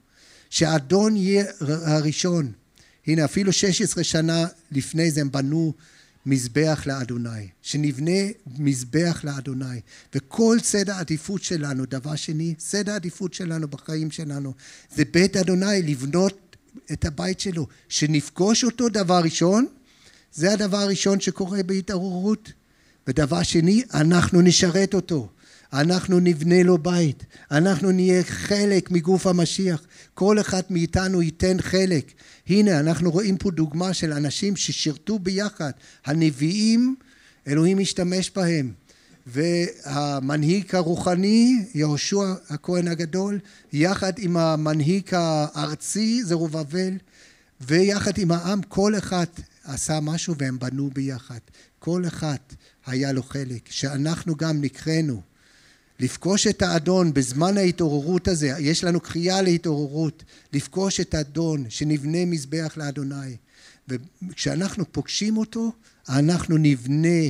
שהאדון 0.50 1.18
יהיה 1.18 1.46
הראשון. 1.62 2.52
הנה 3.08 3.26
אפילו 3.26 3.54
16 3.54 4.04
שנה 4.04 4.46
לפני 4.72 5.12
זה 5.12 5.22
הם 5.22 5.32
בנו 5.32 5.74
מזבח 6.26 6.84
לאדוני, 6.86 7.48
שנבנה 7.62 8.22
מזבח 8.58 9.22
לאדוני, 9.24 9.80
וכל 10.16 10.58
סדר 10.64 10.94
העדיפות 10.94 11.44
שלנו, 11.44 11.86
דבר 11.86 12.16
שני, 12.16 12.54
סדר 12.60 12.92
העדיפות 12.92 13.34
שלנו 13.34 13.68
בחיים 13.68 14.12
שלנו, 14.12 14.54
זה 14.96 15.04
בית 15.12 15.38
אדוני, 15.38 15.82
לבנות 15.82 16.56
את 16.92 17.06
הבית 17.06 17.40
שלו, 17.40 17.68
שנפגוש 17.90 18.64
אותו 18.64 18.90
דבר 18.90 19.20
ראשון, 19.24 19.68
זה 20.34 20.54
הדבר 20.54 20.78
הראשון 20.78 21.20
שקורה 21.20 21.64
בהתעוררות, 21.64 22.52
ודבר 23.08 23.44
שני, 23.44 23.84
אנחנו 23.94 24.42
נשרת 24.42 24.94
אותו. 24.94 25.30
אנחנו 25.74 26.20
נבנה 26.20 26.64
לו 26.64 26.78
בית. 26.78 27.26
אנחנו 27.52 27.92
נהיה 27.92 28.24
חלק 28.24 28.92
מגוף 28.92 29.28
המשיח. 29.28 29.82
כל 30.14 30.40
אחד 30.40 30.62
מאיתנו 30.70 31.22
ייתן 31.22 31.58
חלק. 31.62 32.12
הנה, 32.48 32.80
אנחנו 32.80 33.12
רואים 33.12 33.38
פה 33.38 33.52
דוגמה 33.52 33.94
של 33.94 34.14
אנשים 34.14 34.56
ששירתו 34.56 35.20
ביחד. 35.20 35.72
הנביאים, 36.06 36.96
אלוהים 37.48 37.80
השתמש 37.80 38.32
בהם. 38.36 38.72
והמנהיג 39.28 40.76
הרוחני, 40.76 41.66
יהושע 41.74 42.34
הכהן 42.50 42.88
הגדול, 42.88 43.40
יחד 43.74 44.14
עם 44.20 44.38
המנהיג 44.38 45.10
הארצי, 45.12 46.24
זרובבל, 46.24 46.94
ויחד 47.62 48.18
עם 48.18 48.32
העם, 48.32 48.62
כל 48.62 48.98
אחד 48.98 49.26
עשה 49.64 50.00
משהו 50.00 50.36
והם 50.38 50.60
בנו 50.60 50.90
ביחד. 50.94 51.40
כל 51.80 52.04
אחד 52.08 52.36
היה 52.86 53.12
לו 53.12 53.24
חלק, 53.24 53.70
שאנחנו 53.70 54.36
גם 54.36 54.62
נקראנו 54.62 55.22
לפגוש 56.02 56.48
את 56.48 56.62
האדון 56.62 57.14
בזמן 57.14 57.58
ההתעוררות 57.58 58.28
הזה, 58.28 58.54
יש 58.60 58.84
לנו 58.84 59.00
קריאה 59.00 59.42
להתעוררות, 59.42 60.24
לפגוש 60.54 61.00
את 61.00 61.14
האדון, 61.14 61.66
שנבנה 61.70 62.26
מזבח 62.26 62.74
לאדוני. 62.78 63.36
וכשאנחנו 63.88 64.92
פוגשים 64.92 65.38
אותו, 65.38 65.72
אנחנו 66.10 66.58
נבנה 66.58 67.24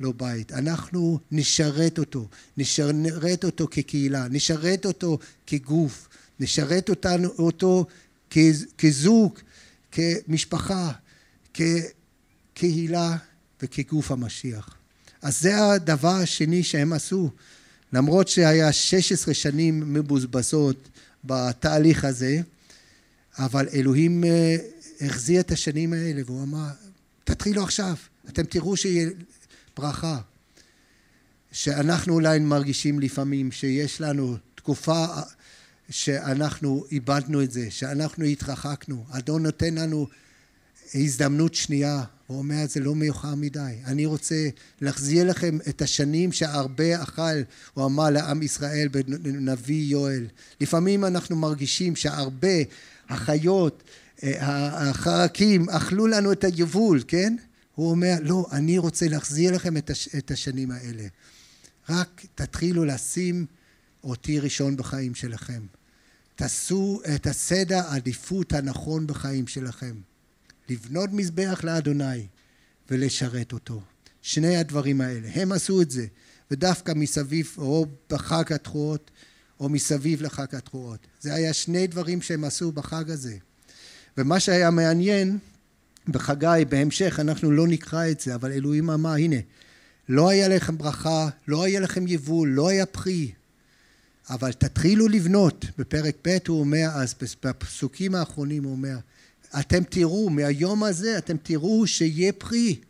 לו 0.00 0.12
בית, 0.12 0.52
אנחנו 0.52 1.18
נשרת 1.30 1.98
אותו, 1.98 2.28
נשרת 2.56 3.44
אותו 3.44 3.68
כקהילה, 3.70 4.28
נשרת 4.28 4.86
אותו 4.86 5.18
כגוף, 5.46 6.08
נשרת 6.40 6.88
אותנו, 6.88 7.28
אותו 7.28 7.86
כזוג, 8.78 9.38
כמשפחה, 9.92 10.92
כקהילה 11.54 13.16
וכגוף 13.62 14.10
המשיח. 14.10 14.76
אז 15.22 15.40
זה 15.40 15.72
הדבר 15.72 16.14
השני 16.14 16.62
שהם 16.62 16.92
עשו, 16.92 17.30
למרות 17.92 18.28
שהיה 18.28 18.72
16 18.72 19.34
שנים 19.34 19.94
מבוזבזות 19.94 20.88
בתהליך 21.24 22.04
הזה, 22.04 22.40
אבל 23.38 23.68
אלוהים 23.74 24.24
אה, 24.24 24.56
החזיר 25.00 25.40
את 25.40 25.50
השנים 25.50 25.92
האלה 25.92 26.22
והוא 26.26 26.42
אמר, 26.42 26.68
תתחילו 27.24 27.62
עכשיו, 27.62 27.94
אתם 28.28 28.42
תראו 28.42 28.76
שיהיה 28.76 29.10
ברכה. 29.76 30.18
שאנחנו 31.52 32.14
אולי 32.14 32.38
מרגישים 32.38 33.00
לפעמים 33.00 33.52
שיש 33.52 34.00
לנו 34.00 34.36
תקופה 34.54 35.06
שאנחנו 35.90 36.84
איבדנו 36.92 37.42
את 37.42 37.50
זה, 37.50 37.70
שאנחנו 37.70 38.24
התרחקנו. 38.24 39.04
אדון 39.10 39.42
נותן 39.42 39.74
לנו 39.74 40.06
הזדמנות 40.94 41.54
שנייה, 41.54 42.04
הוא 42.32 42.38
אומר 42.38 42.64
זה 42.68 42.80
לא 42.80 42.94
מאוחר 42.94 43.34
מדי. 43.34 43.74
אני 43.84 44.06
רוצה 44.06 44.48
להחזיר 44.80 45.30
לכם 45.30 45.58
את 45.68 45.82
השנים 45.82 46.32
שהרבה 46.32 47.02
אכל, 47.02 47.42
הוא 47.74 47.84
אמר 47.84 48.10
לעם 48.10 48.42
ישראל 48.42 48.88
בנביא 48.88 49.84
יואל. 49.84 50.26
לפעמים 50.60 51.04
אנחנו 51.04 51.36
מרגישים 51.36 51.96
שהרבה 51.96 52.56
החיות, 53.08 53.82
אה, 54.22 54.88
החרקים 54.90 55.70
אכלו 55.70 56.06
לנו 56.06 56.32
את 56.32 56.44
היבול, 56.44 57.02
כן? 57.08 57.36
הוא 57.74 57.90
אומר 57.90 58.14
לא, 58.22 58.46
אני 58.52 58.78
רוצה 58.78 59.08
להחזיר 59.08 59.54
לכם 59.54 59.76
את 60.18 60.30
השנים 60.30 60.70
האלה. 60.70 61.04
רק 61.88 62.22
תתחילו 62.34 62.84
לשים 62.84 63.46
אותי 64.04 64.38
ראשון 64.40 64.76
בחיים 64.76 65.14
שלכם. 65.14 65.62
תעשו 66.36 67.00
את 67.14 67.26
הסדר 67.26 67.78
העדיפות 67.78 68.52
הנכון 68.52 69.06
בחיים 69.06 69.46
שלכם. 69.46 69.94
לבנות 70.72 71.10
מזבח 71.12 71.60
לאדוני 71.64 72.26
ולשרת 72.90 73.52
אותו. 73.52 73.82
שני 74.22 74.56
הדברים 74.56 75.00
האלה. 75.00 75.28
הם 75.34 75.52
עשו 75.52 75.82
את 75.82 75.90
זה, 75.90 76.06
ודווקא 76.50 76.92
מסביב, 76.96 77.54
או 77.58 77.86
בחג 78.10 78.52
התרועות, 78.52 79.10
או 79.60 79.68
מסביב 79.68 80.22
לחג 80.22 80.54
התרועות. 80.54 81.06
זה 81.20 81.34
היה 81.34 81.52
שני 81.52 81.86
דברים 81.86 82.22
שהם 82.22 82.44
עשו 82.44 82.72
בחג 82.72 83.10
הזה. 83.10 83.36
ומה 84.18 84.40
שהיה 84.40 84.70
מעניין, 84.70 85.38
בחגי, 86.08 86.64
בהמשך, 86.68 87.20
אנחנו 87.20 87.50
לא 87.50 87.66
נקרא 87.66 88.08
את 88.10 88.20
זה, 88.20 88.34
אבל 88.34 88.52
אלוהים 88.52 88.90
אמר, 88.90 89.12
הנה, 89.12 89.36
לא 90.08 90.28
היה 90.28 90.48
לכם 90.48 90.78
ברכה, 90.78 91.28
לא 91.48 91.64
היה 91.64 91.80
לכם 91.80 92.06
יבול, 92.06 92.48
לא 92.48 92.68
היה 92.68 92.86
פרי, 92.86 93.32
אבל 94.30 94.52
תתחילו 94.52 95.08
לבנות. 95.08 95.64
בפרק 95.78 96.16
ב' 96.24 96.38
הוא 96.48 96.60
אומר, 96.60 96.88
אז 96.94 97.14
בפסוקים 97.44 98.14
האחרונים 98.14 98.64
הוא 98.64 98.72
אומר, 98.72 98.96
אתם 99.60 99.84
תראו, 99.84 100.30
מהיום 100.30 100.84
הזה 100.84 101.18
אתם 101.18 101.36
תראו 101.42 101.86
שיהיה 101.86 102.32
פרי, 102.32 102.80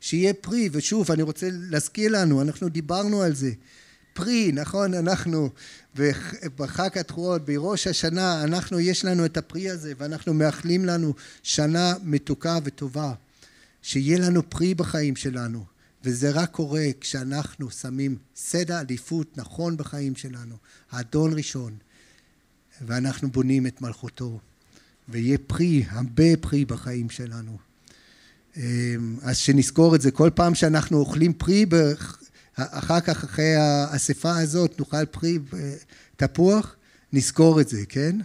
שיהיה 0.00 0.34
פרי, 0.34 0.68
ושוב, 0.72 1.10
אני 1.10 1.22
רוצה 1.22 1.48
להזכיר 1.52 2.12
לנו, 2.12 2.42
אנחנו 2.42 2.68
דיברנו 2.68 3.22
על 3.22 3.34
זה, 3.34 3.50
פרי, 4.12 4.52
נכון, 4.52 4.94
אנחנו 4.94 5.50
בחג 6.56 6.98
התרועות, 6.98 7.44
בראש 7.44 7.86
השנה, 7.86 8.44
אנחנו, 8.44 8.80
יש 8.80 9.04
לנו 9.04 9.24
את 9.24 9.36
הפרי 9.36 9.70
הזה, 9.70 9.92
ואנחנו 9.98 10.34
מאחלים 10.34 10.84
לנו 10.84 11.14
שנה 11.42 11.94
מתוקה 12.02 12.58
וטובה, 12.64 13.12
שיהיה 13.82 14.18
לנו 14.18 14.50
פרי 14.50 14.74
בחיים 14.74 15.16
שלנו. 15.16 15.64
וזה 16.04 16.30
רק 16.30 16.50
קורה 16.50 16.86
כשאנחנו 17.00 17.70
שמים 17.70 18.16
סדר 18.36 18.74
עדיפות 18.74 19.36
נכון 19.36 19.76
בחיים 19.76 20.16
שלנו, 20.16 20.56
האדון 20.90 21.34
ראשון, 21.34 21.76
ואנחנו 22.86 23.30
בונים 23.30 23.66
את 23.66 23.80
מלכותו, 23.80 24.38
ויהיה 25.08 25.38
פרי, 25.46 25.84
הרבה 25.90 26.36
פרי 26.40 26.64
בחיים 26.64 27.10
שלנו. 27.10 27.58
אמ, 28.56 29.16
אז 29.22 29.36
שנזכור 29.36 29.94
את 29.94 30.00
זה, 30.00 30.10
כל 30.10 30.30
פעם 30.34 30.54
שאנחנו 30.54 30.98
אוכלים 30.98 31.32
פרי, 31.32 31.66
אחר 32.54 33.00
כך 33.00 33.24
אחרי 33.24 33.54
האספה 33.54 34.38
הזאת 34.38 34.80
נאכל 34.80 35.04
פרי 35.04 35.38
תפוח, 36.16 36.76
נזכור 37.12 37.60
את 37.60 37.68
זה, 37.68 37.86
כן? 37.88 38.16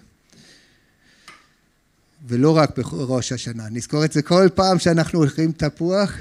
ולא 2.27 2.57
רק 2.57 2.77
בראש 2.77 3.31
השנה, 3.31 3.69
נזכור 3.69 4.05
את 4.05 4.11
זה 4.11 4.21
כל 4.21 4.47
פעם 4.55 4.79
שאנחנו 4.79 5.23
אוכלים 5.23 5.51
תפוח 5.51 6.11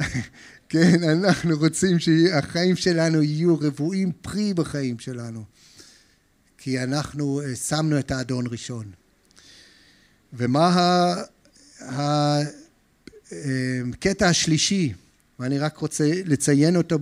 כן, 0.68 1.02
אנחנו 1.04 1.56
רוצים 1.56 1.98
שהחיים 1.98 2.76
שלנו 2.76 3.22
יהיו 3.22 3.56
רבועים 3.60 4.12
פרי 4.12 4.54
בחיים 4.54 4.98
שלנו, 4.98 5.44
כי 6.58 6.82
אנחנו 6.82 7.40
אה, 7.40 7.56
שמנו 7.56 7.98
את 7.98 8.10
האדון 8.10 8.44
ראשון. 8.50 8.99
ומה 10.32 11.14
הקטע 13.80 14.24
אה, 14.24 14.30
השלישי, 14.30 14.92
ואני 15.38 15.58
רק 15.58 15.76
רוצה 15.76 16.10
לציין 16.24 16.76
אותו 16.76 16.98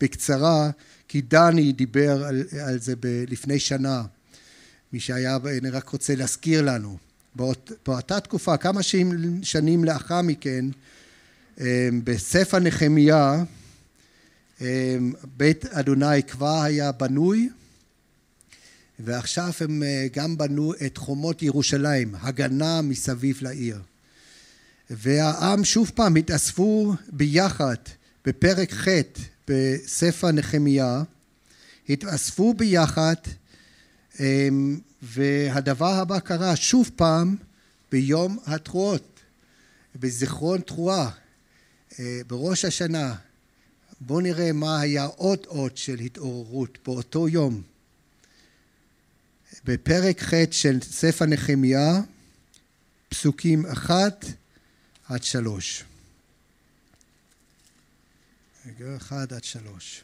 בקצרה, 0.00 0.70
כי 1.08 1.20
דני 1.20 1.72
דיבר 1.72 2.24
על, 2.24 2.44
על 2.60 2.78
זה 2.80 2.94
לפני 3.28 3.58
שנה, 3.58 4.02
מי 4.92 5.00
שהיה, 5.00 5.38
אני 5.58 5.70
רק 5.70 5.88
רוצה 5.88 6.14
להזכיר 6.14 6.62
לנו, 6.62 6.96
באות, 7.34 7.72
באותה 7.86 8.20
תקופה, 8.20 8.56
כמה 8.56 8.80
שנים 9.42 9.84
לאחר 9.84 10.22
מכן, 10.22 10.64
אמ, 11.60 11.64
בספר 12.04 12.58
נחמיה 12.58 13.44
אמ, 14.60 15.12
בית 15.36 15.64
אדוני 15.64 16.22
כבר 16.22 16.60
היה 16.62 16.92
בנוי 16.92 17.48
ועכשיו 19.04 19.50
הם 19.60 19.82
אה, 19.82 20.06
גם 20.12 20.38
בנו 20.38 20.72
את 20.86 20.96
חומות 20.96 21.42
ירושלים, 21.42 22.14
הגנה 22.20 22.82
מסביב 22.82 23.38
לעיר. 23.42 23.80
והעם 24.90 25.64
שוב 25.64 25.90
פעם 25.94 26.16
התאספו 26.16 26.94
ביחד 27.12 27.76
בפרק 28.24 28.72
ח' 28.72 28.88
בספר 29.48 30.30
נחמיה, 30.30 31.02
התאספו 31.88 32.54
ביחד 32.54 33.14
אמ, 34.20 34.78
והדבר 35.02 35.92
הבא 35.94 36.18
קרה 36.18 36.56
שוב 36.56 36.90
פעם 36.96 37.36
ביום 37.92 38.38
התרועות, 38.46 39.20
בזיכרון 39.96 40.60
תרועה. 40.60 41.10
אה, 41.98 42.20
בראש 42.26 42.64
השנה, 42.64 43.14
בואו 44.00 44.20
נראה 44.20 44.52
מה 44.52 44.80
היה 44.80 45.04
עוד 45.04 45.38
אות 45.46 45.76
של 45.76 45.98
התעוררות 45.98 46.78
באותו 46.84 47.28
יום. 47.28 47.71
בפרק 49.64 50.22
ח' 50.22 50.32
של 50.50 50.78
ספר 50.80 51.26
נחמיה, 51.26 52.00
פסוקים 53.08 53.66
אחת 53.66 54.24
עד 55.08 55.22
שלוש. 55.22 55.84
רגע, 58.66 58.96
אחד 58.96 59.32
עד 59.32 59.44
שלוש. 59.44 60.02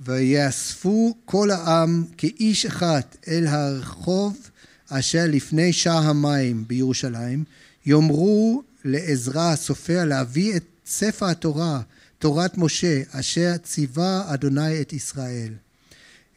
ויאספו 0.00 1.16
כל 1.24 1.50
העם 1.50 2.04
כאיש 2.16 2.66
אחד 2.66 3.00
אל 3.28 3.46
הרחוב 3.46 4.50
אשר 4.88 5.24
לפני 5.28 5.72
שער 5.72 6.08
המים 6.08 6.68
בירושלים, 6.68 7.44
יאמרו 7.86 8.62
לעזרא 8.84 9.52
הסופר 9.52 10.04
להביא 10.04 10.56
את 10.56 10.64
ספר 10.86 11.26
התורה, 11.26 11.82
תורת 12.22 12.58
משה, 12.58 13.02
אשר 13.10 13.56
ציווה 13.62 14.34
אדוני 14.34 14.80
את 14.80 14.92
ישראל. 14.92 15.54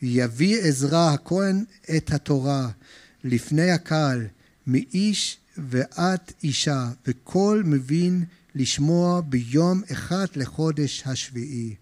יביא 0.02 0.62
עזרא 0.62 1.14
הכהן 1.14 1.64
את 1.98 2.14
התורה 2.14 2.70
לפני 3.24 3.72
הקהל, 3.72 4.28
מאיש 4.68 5.38
ועד 5.58 6.20
אישה, 6.44 6.88
וכל 7.08 7.62
מבין 7.66 8.24
לשמוע 8.56 9.22
ביום 9.22 9.82
אחד 9.92 10.26
לחודש 10.36 11.04
השביעי. 11.06 11.76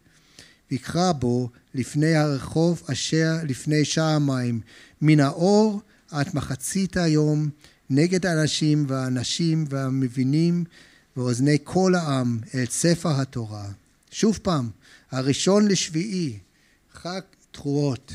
ויקרא 0.72 1.12
בו 1.12 1.50
לפני 1.74 2.16
הרחוב 2.16 2.84
אשר 2.92 3.34
לפני 3.44 3.86
שער 3.86 4.16
המים, 4.16 4.62
מן 5.02 5.20
האור 5.20 5.82
עד 6.12 6.30
מחצית 6.34 6.98
היום 6.98 7.50
נגד 7.90 8.26
האנשים 8.26 8.86
והאנשים 8.88 9.66
והמבינים 9.70 10.64
ואוזני 11.18 11.58
כל 11.64 11.96
העם 11.96 12.40
אל 12.56 12.66
ספר 12.66 13.22
התורה. 13.22 13.66
שוב 14.14 14.40
פעם, 14.42 14.70
הראשון 15.12 15.68
לשביעי, 15.68 16.40
חג 16.94 17.22
תרועות, 17.52 18.14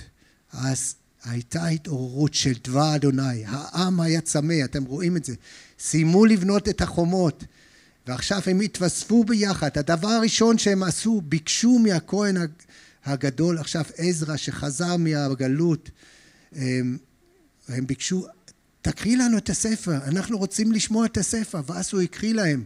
אז 0.53 0.95
הייתה 1.25 1.67
התעוררות 1.67 2.35
של 2.35 2.53
דבר 2.65 2.95
אדוני, 2.97 3.45
העם 3.47 4.01
היה 4.01 4.21
צמא, 4.21 4.55
אתם 4.65 4.85
רואים 4.85 5.17
את 5.17 5.25
זה, 5.25 5.35
סיימו 5.79 6.27
לבנות 6.27 6.69
את 6.69 6.81
החומות 6.81 7.45
ועכשיו 8.07 8.41
הם 8.47 8.61
התווספו 8.61 9.25
ביחד, 9.25 9.79
הדבר 9.79 10.09
הראשון 10.09 10.59
שהם 10.59 10.83
עשו, 10.83 11.21
ביקשו 11.25 11.79
מהכהן 11.79 12.37
הגדול, 13.05 13.59
עכשיו 13.59 13.85
עזרא 13.97 14.37
שחזר 14.37 14.97
מהגלות, 14.97 15.91
והם 16.53 17.87
ביקשו, 17.87 18.27
תקריא 18.83 19.17
לנו 19.17 19.39
את 19.39 19.51
הספר, 19.51 19.97
אנחנו 20.05 20.39
רוצים 20.39 20.73
לשמוע 20.73 21.07
את 21.07 21.17
הספר, 21.17 21.61
ואז 21.67 21.89
הוא 21.93 22.03
הקריא 22.03 22.35
להם. 22.35 22.65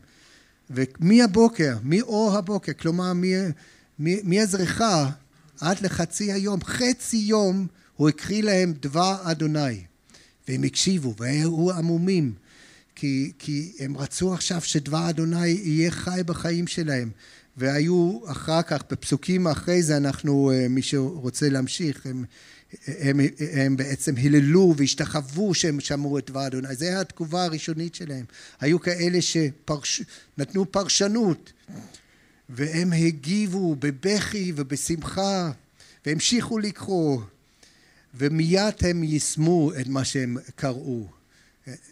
ומהבוקר, 0.74 1.76
מאור 1.82 2.36
הבוקר, 2.36 2.72
כלומר 2.72 3.12
מהזריחה 3.98 5.10
עד 5.60 5.80
לחצי 5.80 6.32
היום, 6.32 6.64
חצי 6.64 7.16
יום 7.16 7.66
הוא 7.96 8.08
הקריא 8.08 8.42
להם 8.42 8.72
דבר 8.80 9.16
אדוני. 9.22 9.82
והם 10.48 10.62
הקשיבו 10.62 11.14
והיו 11.18 11.70
עמומים, 11.70 12.32
כי, 12.94 13.32
כי 13.38 13.72
הם 13.78 13.96
רצו 13.96 14.34
עכשיו 14.34 14.60
שדבר 14.60 15.10
אדוני 15.10 15.48
יהיה 15.48 15.90
חי 15.90 16.20
בחיים 16.26 16.66
שלהם. 16.66 17.10
והיו 17.56 18.20
אחר 18.26 18.62
כך, 18.62 18.82
בפסוקים 18.90 19.48
אחרי 19.48 19.82
זה 19.82 19.96
אנחנו, 19.96 20.50
אה, 20.54 20.68
מי 20.68 20.82
שרוצה 20.82 21.48
להמשיך, 21.48 22.06
הם 22.06 22.24
הם, 22.86 23.20
הם 23.52 23.76
בעצם 23.76 24.16
היללו 24.16 24.74
והשתחוו 24.76 25.54
שהם 25.54 25.80
שמעו 25.80 26.18
את 26.18 26.30
דבר 26.30 26.46
אדוני. 26.46 26.74
זו 26.74 26.86
התגובה 26.86 27.44
הראשונית 27.44 27.94
שלהם. 27.94 28.24
היו 28.60 28.80
כאלה 28.80 29.18
שנתנו 29.22 30.72
פרשנות 30.72 31.52
והם 32.48 32.92
הגיבו 32.92 33.76
בבכי 33.78 34.52
ובשמחה 34.56 35.50
והמשיכו 36.06 36.58
לקרוא 36.58 37.20
ומיד 38.14 38.74
הם 38.80 39.04
יישמו 39.04 39.72
את 39.80 39.86
מה 39.86 40.04
שהם 40.04 40.36
קראו. 40.56 41.06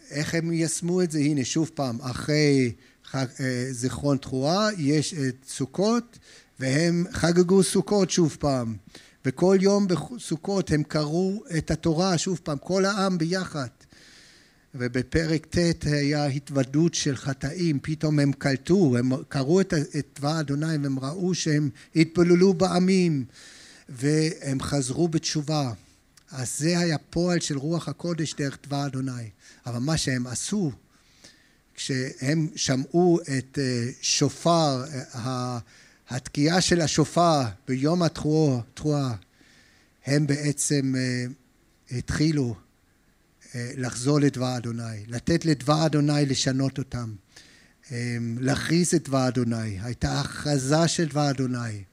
איך 0.09 0.35
הם 0.35 0.51
יישמו 0.51 1.01
את 1.01 1.11
זה? 1.11 1.19
הנה 1.19 1.45
שוב 1.45 1.71
פעם, 1.73 2.01
אחרי 2.01 2.71
חג, 3.05 3.25
זיכרון 3.71 4.17
תרועה 4.17 4.69
יש 4.77 5.13
את 5.13 5.35
סוכות 5.47 6.19
והם 6.59 7.05
חגגו 7.11 7.63
סוכות 7.63 8.11
שוב 8.11 8.37
פעם 8.39 8.75
וכל 9.25 9.57
יום 9.61 9.87
בסוכות 9.87 10.71
הם 10.71 10.83
קראו 10.83 11.43
את 11.57 11.71
התורה 11.71 12.17
שוב 12.17 12.39
פעם, 12.43 12.57
כל 12.57 12.85
העם 12.85 13.17
ביחד 13.17 13.67
ובפרק 14.75 15.45
ט' 15.45 15.85
היה 15.85 16.25
התוודות 16.25 16.93
של 16.93 17.15
חטאים, 17.15 17.79
פתאום 17.81 18.19
הם 18.19 18.33
קלטו, 18.33 18.97
הם 18.97 19.11
קראו 19.29 19.61
את 19.61 19.73
דבר 20.15 20.39
אדוני 20.39 20.77
והם 20.83 20.99
ראו 20.99 21.35
שהם 21.35 21.69
התפללו 21.95 22.53
בעמים 22.53 23.25
והם 23.89 24.61
חזרו 24.61 25.07
בתשובה. 25.07 25.73
אז 26.31 26.59
זה 26.59 26.79
היה 26.79 26.97
פועל 26.97 27.39
של 27.39 27.57
רוח 27.57 27.89
הקודש 27.89 28.33
דרך 28.33 28.57
דבר 28.67 28.85
אדוני. 28.85 29.29
אבל 29.65 29.79
מה 29.79 29.97
שהם 29.97 30.27
עשו, 30.27 30.71
כשהם 31.75 32.47
שמעו 32.55 33.19
את 33.37 33.59
שופר, 34.01 34.83
התקיעה 36.09 36.61
של 36.61 36.81
השופר 36.81 37.41
ביום 37.67 38.03
התרועה, 38.03 39.15
הם 40.05 40.27
בעצם 40.27 40.95
התחילו 41.91 42.55
לחזור 43.55 44.19
לדבר 44.19 44.57
אדוני, 44.57 45.05
לתת 45.07 45.45
לדבר 45.45 45.85
אדוני 45.85 46.25
לשנות 46.25 46.77
אותם, 46.77 47.13
להכריז 48.39 48.95
את 48.95 49.07
דבר 49.09 49.27
אדוני, 49.27 49.79
הייתה 49.81 50.19
הכרזה 50.19 50.87
של 50.87 51.07
דבר 51.07 51.29
אדוני. 51.29 51.83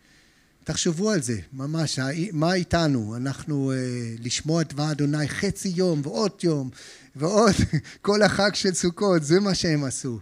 תחשבו 0.64 1.10
על 1.10 1.22
זה, 1.22 1.40
ממש, 1.52 1.98
מה 2.32 2.54
איתנו? 2.54 3.16
אנחנו 3.16 3.72
לשמוע 4.18 4.62
את 4.62 4.72
דבר 4.72 4.92
אדוני 4.92 5.28
חצי 5.28 5.68
יום 5.68 6.00
ועוד 6.04 6.32
יום 6.42 6.70
ועוד 7.16 7.54
כל 8.02 8.22
החג 8.22 8.54
של 8.54 8.74
סוכות, 8.74 9.24
זה 9.24 9.40
מה 9.40 9.54
שהם 9.54 9.84
עשו. 9.84 10.18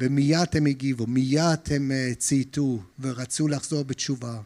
ומיד 0.00 0.48
הם 0.52 0.66
הגיבו, 0.66 1.06
מיד 1.06 1.60
הם 1.70 1.92
צייתו 2.18 2.82
ורצו 3.00 3.48
לחזור 3.48 3.84
בתשובה. 3.84 4.40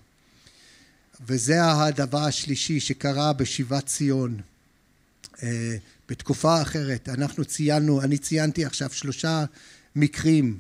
וזה 1.27 1.65
הדבר 1.65 2.19
השלישי 2.25 2.81
שקרה 2.81 3.33
בשיבת 3.33 3.87
ציון. 3.87 4.41
בתקופה 6.09 6.63
אחרת, 6.63 7.09
אנחנו 7.09 7.45
ציינו, 7.45 8.03
אני 8.03 8.19
ציינתי 8.19 8.65
עכשיו 8.65 8.91
שלושה 8.93 9.45
מקרים 9.97 10.59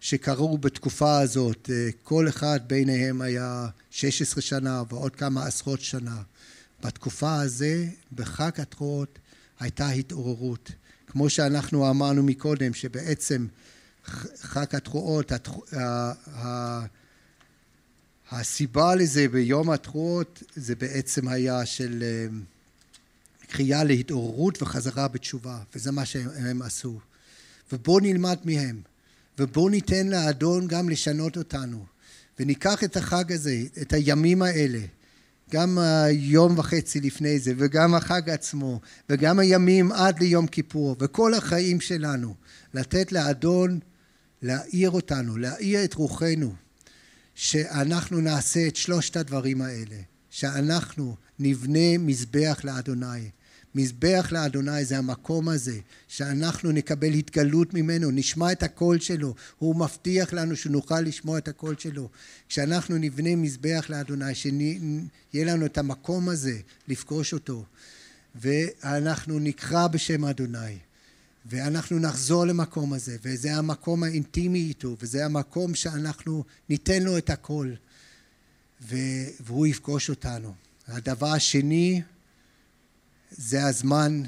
שקרו 0.00 0.58
בתקופה 0.58 1.18
הזאת, 1.18 1.70
כל 2.02 2.28
אחד 2.28 2.60
ביניהם 2.66 3.20
היה 3.20 3.68
16 3.90 4.42
שנה 4.42 4.82
ועוד 4.88 5.16
כמה 5.16 5.46
עשרות 5.46 5.80
שנה. 5.80 6.22
בתקופה 6.84 7.40
הזה, 7.40 7.86
בחג 8.12 8.60
התרועות, 8.60 9.18
הייתה 9.60 9.88
התעוררות. 9.88 10.70
כמו 11.06 11.30
שאנחנו 11.30 11.90
אמרנו 11.90 12.22
מקודם, 12.22 12.74
שבעצם 12.74 13.46
חג 14.40 14.76
התרועות, 14.76 15.32
הסיבה 18.30 18.94
לזה 18.94 19.28
ביום 19.28 19.70
התרועות 19.70 20.42
זה 20.56 20.74
בעצם 20.74 21.28
היה 21.28 21.66
של 21.66 22.04
קריאה 23.48 23.84
להתעוררות 23.84 24.62
וחזרה 24.62 25.08
בתשובה, 25.08 25.58
וזה 25.74 25.92
מה 25.92 26.04
שהם 26.04 26.62
עשו. 26.62 27.00
ובואו 27.72 28.00
נלמד 28.00 28.38
מהם, 28.44 28.80
ובואו 29.38 29.68
ניתן 29.68 30.06
לאדון 30.06 30.66
גם 30.66 30.88
לשנות 30.88 31.36
אותנו, 31.36 31.84
וניקח 32.40 32.84
את 32.84 32.96
החג 32.96 33.32
הזה, 33.32 33.62
את 33.82 33.92
הימים 33.92 34.42
האלה, 34.42 34.80
גם 35.50 35.78
יום 36.10 36.58
וחצי 36.58 37.00
לפני 37.00 37.38
זה, 37.38 37.52
וגם 37.58 37.94
החג 37.94 38.30
עצמו, 38.30 38.80
וגם 39.10 39.38
הימים 39.38 39.92
עד 39.92 40.18
ליום 40.18 40.46
כיפור, 40.46 40.96
וכל 41.00 41.34
החיים 41.34 41.80
שלנו, 41.80 42.34
לתת 42.74 43.12
לאדון 43.12 43.78
להאיר 44.42 44.90
אותנו, 44.90 45.36
להאיר 45.36 45.84
את 45.84 45.94
רוחנו, 45.94 46.54
שאנחנו 47.34 48.20
נעשה 48.20 48.66
את 48.68 48.76
שלושת 48.76 49.16
הדברים 49.16 49.62
האלה, 49.62 49.96
שאנחנו 50.30 51.16
נבנה 51.38 51.98
מזבח 51.98 52.60
לאדוני. 52.64 53.30
מזבח 53.74 54.28
לאדוני 54.32 54.84
זה 54.84 54.98
המקום 54.98 55.48
הזה, 55.48 55.78
שאנחנו 56.08 56.72
נקבל 56.72 57.12
התגלות 57.12 57.74
ממנו, 57.74 58.10
נשמע 58.10 58.52
את 58.52 58.62
הקול 58.62 59.00
שלו, 59.00 59.34
הוא 59.58 59.76
מבטיח 59.76 60.32
לנו 60.32 60.56
שנוכל 60.56 61.00
לשמוע 61.00 61.38
את 61.38 61.48
הקול 61.48 61.74
שלו. 61.78 62.08
כשאנחנו 62.48 62.98
נבנה 62.98 63.36
מזבח 63.36 63.86
לאדוני, 63.88 64.34
שיהיה 64.34 65.44
לנו 65.46 65.66
את 65.66 65.78
המקום 65.78 66.28
הזה 66.28 66.58
לפגוש 66.88 67.32
אותו, 67.32 67.64
ואנחנו 68.34 69.38
נקרא 69.38 69.86
בשם 69.86 70.24
אדוני, 70.24 70.78
ואנחנו 71.48 71.98
נחזור 71.98 72.44
למקום 72.44 72.92
הזה, 72.92 73.16
וזה 73.22 73.54
המקום 73.54 74.02
האינטימי 74.02 74.58
איתו, 74.58 74.96
וזה 75.00 75.24
המקום 75.24 75.74
שאנחנו 75.74 76.44
ניתן 76.68 77.02
לו 77.02 77.18
את 77.18 77.30
הכל, 77.30 77.72
והוא 79.40 79.66
יפגוש 79.66 80.10
אותנו. 80.10 80.54
הדבר 80.86 81.26
השני, 81.26 82.02
זה 83.30 83.66
הזמן 83.66 84.22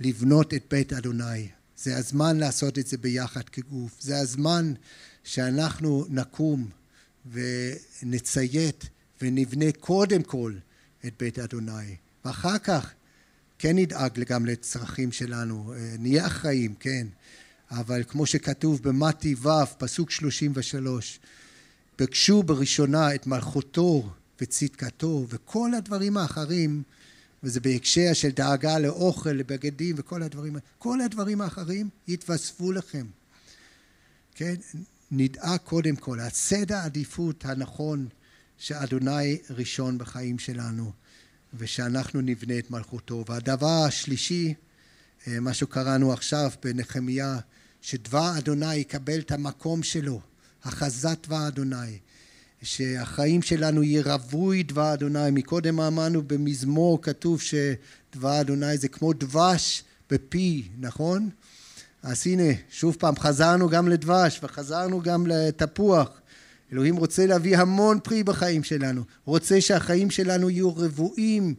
לבנות 0.00 0.54
את 0.54 0.64
בית 0.70 0.92
אדוני, 0.92 1.48
זה 1.76 1.96
הזמן 1.96 2.36
לעשות 2.36 2.78
את 2.78 2.86
זה 2.86 2.98
ביחד 2.98 3.48
כגוף, 3.48 4.00
זה 4.00 4.18
הזמן 4.18 4.72
שאנחנו 5.24 6.06
נקום 6.08 6.70
ונציית 7.32 8.88
ונבנה 9.22 9.72
קודם 9.80 10.22
כל 10.22 10.54
את 11.06 11.12
בית 11.18 11.38
אדוני, 11.38 11.96
ואחר 12.24 12.58
כך 12.58 12.92
כן 13.62 13.78
נדאג 13.78 14.24
גם 14.26 14.46
לצרכים 14.46 15.12
שלנו, 15.12 15.74
נהיה 15.98 16.26
אחראים, 16.26 16.74
כן, 16.74 17.06
אבל 17.70 18.02
כמו 18.08 18.26
שכתוב 18.26 18.82
במתי 18.82 19.34
ו' 19.34 19.48
פסוק 19.78 20.10
33, 20.10 21.20
בקשו 21.98 22.42
בראשונה 22.42 23.14
את 23.14 23.26
מלכותו 23.26 24.10
וצדקתו 24.40 25.26
וכל 25.28 25.74
הדברים 25.74 26.16
האחרים 26.16 26.82
וזה 27.42 27.60
בהקשר 27.60 28.12
של 28.12 28.30
דאגה 28.30 28.78
לאוכל, 28.78 29.30
לבגדים 29.30 29.94
וכל 29.98 30.22
הדברים, 30.22 30.56
כל 30.78 31.00
הדברים 31.00 31.40
האחרים 31.40 31.88
יתווספו 32.08 32.72
לכם. 32.72 33.06
כן? 34.34 34.54
נדאג 35.10 35.58
קודם 35.64 35.96
כל, 35.96 36.20
הסדר 36.20 36.74
העדיפות 36.74 37.44
הנכון 37.44 38.08
שאדוני 38.58 39.38
ראשון 39.50 39.98
בחיים 39.98 40.38
שלנו 40.38 40.92
ושאנחנו 41.54 42.20
נבנה 42.20 42.58
את 42.58 42.70
מלכותו. 42.70 43.24
והדבר 43.28 43.84
השלישי, 43.86 44.54
מה 45.26 45.54
שקראנו 45.54 46.12
עכשיו 46.12 46.50
בנחמיה, 46.62 47.38
שדבר 47.82 48.38
אדוני 48.38 48.74
יקבל 48.74 49.18
את 49.18 49.32
המקום 49.32 49.82
שלו, 49.82 50.20
החזת 50.64 51.18
דבר 51.26 51.48
אדוני. 51.48 51.98
שהחיים 52.62 53.42
שלנו 53.42 53.82
יהיה 53.82 54.02
רווי 54.02 54.62
דבר 54.62 54.94
אדוני. 54.94 55.30
מקודם 55.30 55.80
אמרנו 55.80 56.22
במזמור 56.22 57.02
כתוב 57.02 57.40
שדבר 57.40 58.40
אדוני 58.40 58.78
זה 58.78 58.88
כמו 58.88 59.12
דבש 59.12 59.84
בפי, 60.10 60.68
נכון? 60.78 61.30
אז 62.02 62.26
הנה, 62.26 62.52
שוב 62.70 62.96
פעם, 62.98 63.16
חזרנו 63.16 63.68
גם 63.68 63.88
לדבש 63.88 64.40
וחזרנו 64.42 65.02
גם 65.02 65.26
לתפוח. 65.26 66.21
אלוהים 66.72 66.96
רוצה 66.96 67.26
להביא 67.26 67.58
המון 67.58 67.98
פרי 68.02 68.22
בחיים 68.22 68.64
שלנו. 68.64 69.02
רוצה 69.24 69.60
שהחיים 69.60 70.10
שלנו 70.10 70.50
יהיו 70.50 70.76
רבועים 70.76 71.54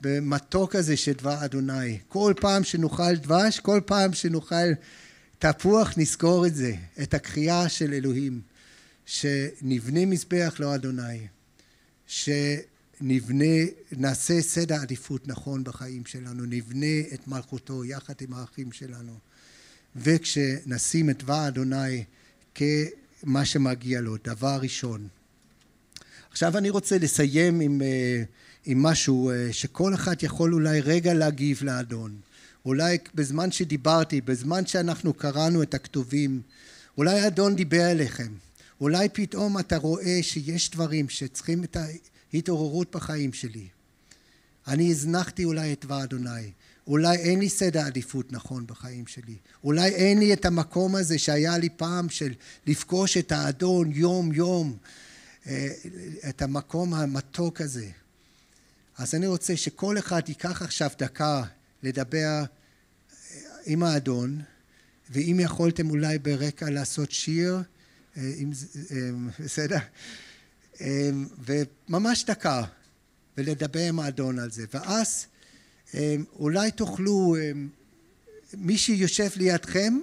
במתוק 0.00 0.74
הזה 0.74 0.96
של 0.96 1.12
דבר 1.12 1.44
אדוני. 1.44 1.98
כל 2.08 2.34
פעם 2.40 2.64
שנאכל 2.64 3.16
דבש, 3.16 3.60
כל 3.60 3.80
פעם 3.86 4.12
שנאכל 4.12 4.72
תפוח, 5.38 5.92
נזכור 5.96 6.46
את 6.46 6.54
זה, 6.54 6.72
את 7.02 7.14
הקריאה 7.14 7.68
של 7.68 7.92
אלוהים. 7.92 8.40
שנבנה 9.06 10.06
מזבח 10.06 10.56
לא 10.58 10.74
אדוני, 10.74 11.26
שנבנה, 12.06 13.44
נעשה 13.92 14.40
סדר 14.40 14.74
עדיפות 14.74 15.28
נכון 15.28 15.64
בחיים 15.64 16.06
שלנו, 16.06 16.44
נבנה 16.44 17.00
את 17.14 17.28
מלכותו 17.28 17.84
יחד 17.84 18.14
עם 18.20 18.32
האחים 18.32 18.72
שלנו, 18.72 19.18
וכשנשים 19.96 21.10
את 21.10 21.22
דבר 21.22 21.48
אדוני 21.48 22.04
כמה 23.26 23.44
שמגיע 23.44 24.00
לו, 24.00 24.16
דבר 24.24 24.58
ראשון. 24.62 25.08
עכשיו 26.30 26.58
אני 26.58 26.70
רוצה 26.70 26.98
לסיים 26.98 27.60
עם, 27.60 27.82
עם 28.64 28.82
משהו 28.82 29.30
שכל 29.52 29.94
אחד 29.94 30.22
יכול 30.22 30.54
אולי 30.54 30.80
רגע 30.80 31.14
להגיב 31.14 31.62
לאדון. 31.62 32.16
אולי 32.64 32.98
בזמן 33.14 33.50
שדיברתי, 33.52 34.20
בזמן 34.20 34.66
שאנחנו 34.66 35.14
קראנו 35.14 35.62
את 35.62 35.74
הכתובים, 35.74 36.42
אולי 36.98 37.20
האדון 37.20 37.56
דיבר 37.56 37.90
אליכם. 37.90 38.32
אולי 38.80 39.08
פתאום 39.08 39.58
אתה 39.58 39.76
רואה 39.76 40.18
שיש 40.22 40.70
דברים 40.70 41.08
שצריכים 41.08 41.64
את 41.64 41.76
ההתעוררות 42.32 42.96
בחיים 42.96 43.32
שלי. 43.32 43.68
אני 44.66 44.90
הזנחתי 44.90 45.44
אולי 45.44 45.72
את 45.72 45.84
דבר 45.84 46.04
אדוני. 46.04 46.50
אולי 46.86 47.16
אין 47.16 47.38
לי 47.38 47.48
סדר 47.48 47.80
עדיפות 47.80 48.32
נכון 48.32 48.66
בחיים 48.66 49.06
שלי. 49.06 49.36
אולי 49.64 49.88
אין 49.88 50.18
לי 50.18 50.32
את 50.32 50.44
המקום 50.44 50.94
הזה 50.94 51.18
שהיה 51.18 51.58
לי 51.58 51.68
פעם 51.68 52.08
של 52.08 52.34
לפגוש 52.66 53.16
את 53.16 53.32
האדון 53.32 53.92
יום 53.92 54.32
יום 54.32 54.76
את 56.28 56.42
המקום 56.42 56.94
המתוק 56.94 57.60
הזה. 57.60 57.88
אז 58.98 59.14
אני 59.14 59.26
רוצה 59.26 59.56
שכל 59.56 59.98
אחד 59.98 60.22
ייקח 60.28 60.62
עכשיו 60.62 60.90
דקה 60.98 61.42
לדבר 61.82 62.44
עם 63.66 63.82
האדון, 63.82 64.42
ואם 65.10 65.40
יכולתם 65.42 65.90
אולי 65.90 66.18
ברקע 66.18 66.70
לעשות 66.70 67.10
שיר, 67.10 67.62
אם, 68.16 68.52
בסדר? 69.40 69.78
וממש 71.44 72.24
דקה, 72.24 72.62
ולדבר 73.38 73.88
עם 73.88 74.00
האדון 74.00 74.38
על 74.38 74.50
זה. 74.50 74.64
ואז 74.74 75.26
אולי 76.38 76.70
תוכלו, 76.70 77.36
מי 78.54 78.78
שיושב 78.78 79.28
לידכם, 79.36 79.98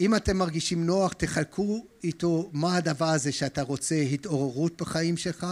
אם 0.00 0.14
אתם 0.14 0.36
מרגישים 0.36 0.86
נוח, 0.86 1.12
תחלקו 1.12 1.84
איתו 2.04 2.50
מה 2.52 2.76
הדבר 2.76 3.08
הזה 3.08 3.32
שאתה 3.32 3.62
רוצה, 3.62 3.94
התעוררות 3.94 4.82
בחיים 4.82 5.16
שלך, 5.16 5.46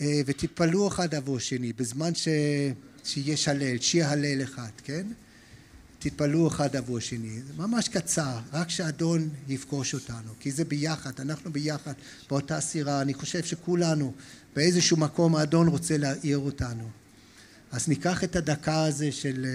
ותתפלאו 0.00 0.88
אחד 0.88 1.14
עבור 1.14 1.38
שני, 1.38 1.72
בזמן 1.72 2.14
ש... 2.14 2.28
שיש 3.04 3.48
הלל, 3.48 3.78
שיר 3.78 4.06
הלל 4.06 4.42
אחד, 4.42 4.70
כן? 4.84 5.06
תתפלאו 5.98 6.48
אחד 6.48 6.76
עבור 6.76 7.00
שני. 7.00 7.40
זה 7.42 7.52
ממש 7.56 7.88
קצר, 7.88 8.38
רק 8.52 8.70
שאדון 8.70 9.28
יפגוש 9.48 9.94
אותנו, 9.94 10.32
כי 10.40 10.50
זה 10.50 10.64
ביחד, 10.64 11.20
אנחנו 11.20 11.52
ביחד 11.52 11.92
באותה 12.30 12.60
סירה. 12.60 13.02
אני 13.02 13.14
חושב 13.14 13.44
שכולנו 13.44 14.12
באיזשהו 14.56 14.96
מקום 14.96 15.36
האדון 15.36 15.68
רוצה 15.68 15.96
להעיר 15.96 16.38
אותנו. 16.38 16.88
אז 17.72 17.88
ניקח 17.88 18.24
את 18.24 18.36
הדקה 18.36 18.84
הזה 18.84 19.12
של 19.12 19.46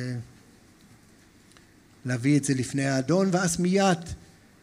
להביא 2.05 2.37
את 2.37 2.43
זה 2.43 2.53
לפני 2.53 2.85
האדון, 2.85 3.29
ואז 3.31 3.59
מיד 3.59 3.97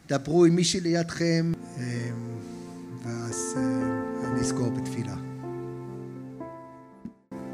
דברו 0.09 0.45
עם 0.45 0.55
מי 0.55 0.63
שלידכם, 0.63 1.51
ואז 3.05 3.55
אני 4.23 4.41
אסגור 4.41 4.69
בתפילה. 4.69 5.15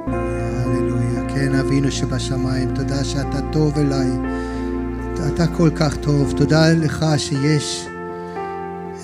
הללויה, 0.08 1.30
כן 1.30 1.56
אבינו 1.56 1.92
שבשמיים, 1.92 2.76
תודה 2.76 3.04
שאתה 3.04 3.40
טוב 3.54 3.78
אליי, 3.78 4.08
אתה 5.34 5.48
כל 5.58 5.70
כך 5.76 5.98
טוב, 5.98 6.34
תודה 6.38 6.74
לך 6.74 7.06
שיש 7.18 7.86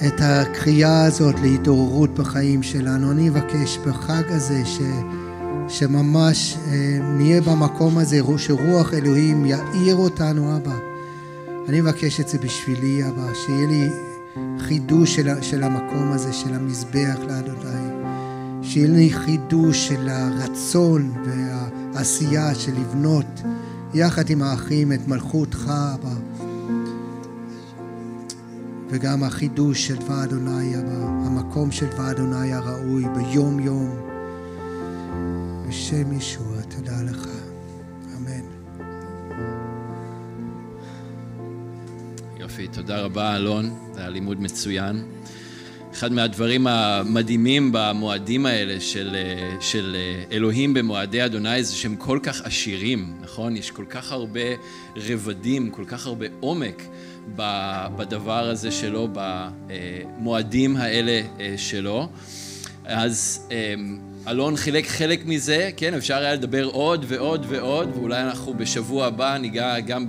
את 0.08 0.14
הקריאה 0.20 1.06
הזאת 1.06 1.36
להתעוררות 1.42 2.14
בחיים 2.14 2.64
שלנו. 2.64 3.12
אני 3.12 3.30
אבקש 3.30 3.78
בחג 3.78 4.24
הזה 4.28 4.66
ש... 4.66 4.80
שממש 5.68 6.58
נהיה 7.18 7.42
במקום 7.42 7.98
הזה, 7.98 8.20
שרוח 8.38 8.94
אלוהים 8.94 9.46
יאיר 9.46 9.96
אותנו, 9.96 10.58
אבא. 10.58 10.78
אני 11.70 11.82
מבקש 11.82 12.20
את 12.20 12.28
זה 12.28 12.38
בשבילי, 12.38 13.04
אבא, 13.10 13.34
שיהיה 13.34 13.68
לי 13.68 13.90
חידוש 14.60 15.16
של, 15.16 15.42
של 15.42 15.64
המקום 15.64 16.12
הזה, 16.12 16.34
של 16.34 16.54
המזבח 16.54 17.18
לאדוני. 17.28 18.04
שיהיה 18.62 18.88
לי 18.88 19.10
חידוש 19.14 19.88
של 19.88 20.10
הרצון 20.10 21.12
והעשייה 21.26 22.56
של 22.56 22.72
לבנות 22.72 23.42
יחד 23.94 24.30
עם 24.30 24.42
האחים 24.42 24.92
את 24.92 25.08
מלכותך, 25.08 25.72
אבא. 25.94 26.16
וגם 28.90 29.24
החידוש 29.24 29.88
של 29.88 29.96
דבר 29.96 30.24
אדוני, 30.24 30.76
אבא, 30.80 31.06
המקום 31.06 31.72
של 31.72 31.86
דבר 31.86 32.12
אדוני 32.12 32.54
הראוי 32.54 33.04
ביום 33.16 33.60
יום. 33.60 34.13
בשם 35.74 36.18
ישוע, 36.18 36.62
תודה 36.76 37.02
לך. 37.12 37.28
אמן. 38.18 38.42
יופי, 42.40 42.68
תודה 42.68 43.02
רבה 43.02 43.36
אלון, 43.36 43.70
זה 43.94 44.00
היה 44.00 44.10
לימוד 44.10 44.42
מצוין. 44.42 45.04
אחד 45.94 46.12
מהדברים 46.12 46.68
המדהימים 46.68 47.70
במועדים 47.74 48.46
האלה 48.46 48.80
של, 48.80 49.16
של 49.60 49.96
אלוהים 50.32 50.74
במועדי 50.74 51.26
אדוני 51.26 51.64
זה 51.64 51.76
שהם 51.76 51.96
כל 51.96 52.20
כך 52.24 52.42
עשירים, 52.42 53.14
נכון? 53.22 53.58
יש 53.58 53.72
כל 53.72 53.86
כך 53.90 54.12
הרבה 54.12 54.42
רבדים, 54.96 55.70
כל 55.70 55.86
כך 55.88 56.06
הרבה 56.06 56.26
עומק 56.40 56.84
בדבר 57.98 58.50
הזה 58.50 58.72
שלו, 58.72 59.08
במועדים 59.14 60.76
האלה 60.76 61.22
שלו. 61.58 62.10
אז 62.86 63.48
אלון 64.28 64.56
חילק 64.56 64.88
חלק 64.88 65.26
מזה, 65.26 65.70
כן, 65.78 65.94
אפשר 65.94 66.18
היה 66.18 66.34
לדבר 66.34 66.64
עוד 66.64 67.06
ועוד 67.08 67.46
ועוד, 67.50 67.90
ואולי 67.96 68.22
אנחנו 68.22 68.54
בשבוע 68.54 69.06
הבא 69.06 69.38
ניגע 69.38 69.80
גם 69.80 70.08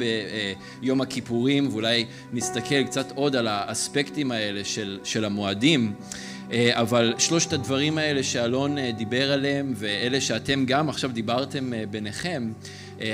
ביום 0.80 1.00
הכיפורים, 1.00 1.68
ואולי 1.72 2.06
נסתכל 2.32 2.84
קצת 2.84 3.12
עוד 3.14 3.36
על 3.36 3.46
האספקטים 3.46 4.32
האלה 4.32 4.64
של, 4.64 4.98
של 5.04 5.24
המועדים. 5.24 5.92
אבל 6.72 7.14
שלושת 7.18 7.52
הדברים 7.52 7.98
האלה 7.98 8.22
שאלון 8.22 8.90
דיבר 8.90 9.32
עליהם, 9.32 9.72
ואלה 9.76 10.20
שאתם 10.20 10.64
גם 10.66 10.88
עכשיו 10.88 11.10
דיברתם 11.12 11.72
ביניכם, 11.90 12.52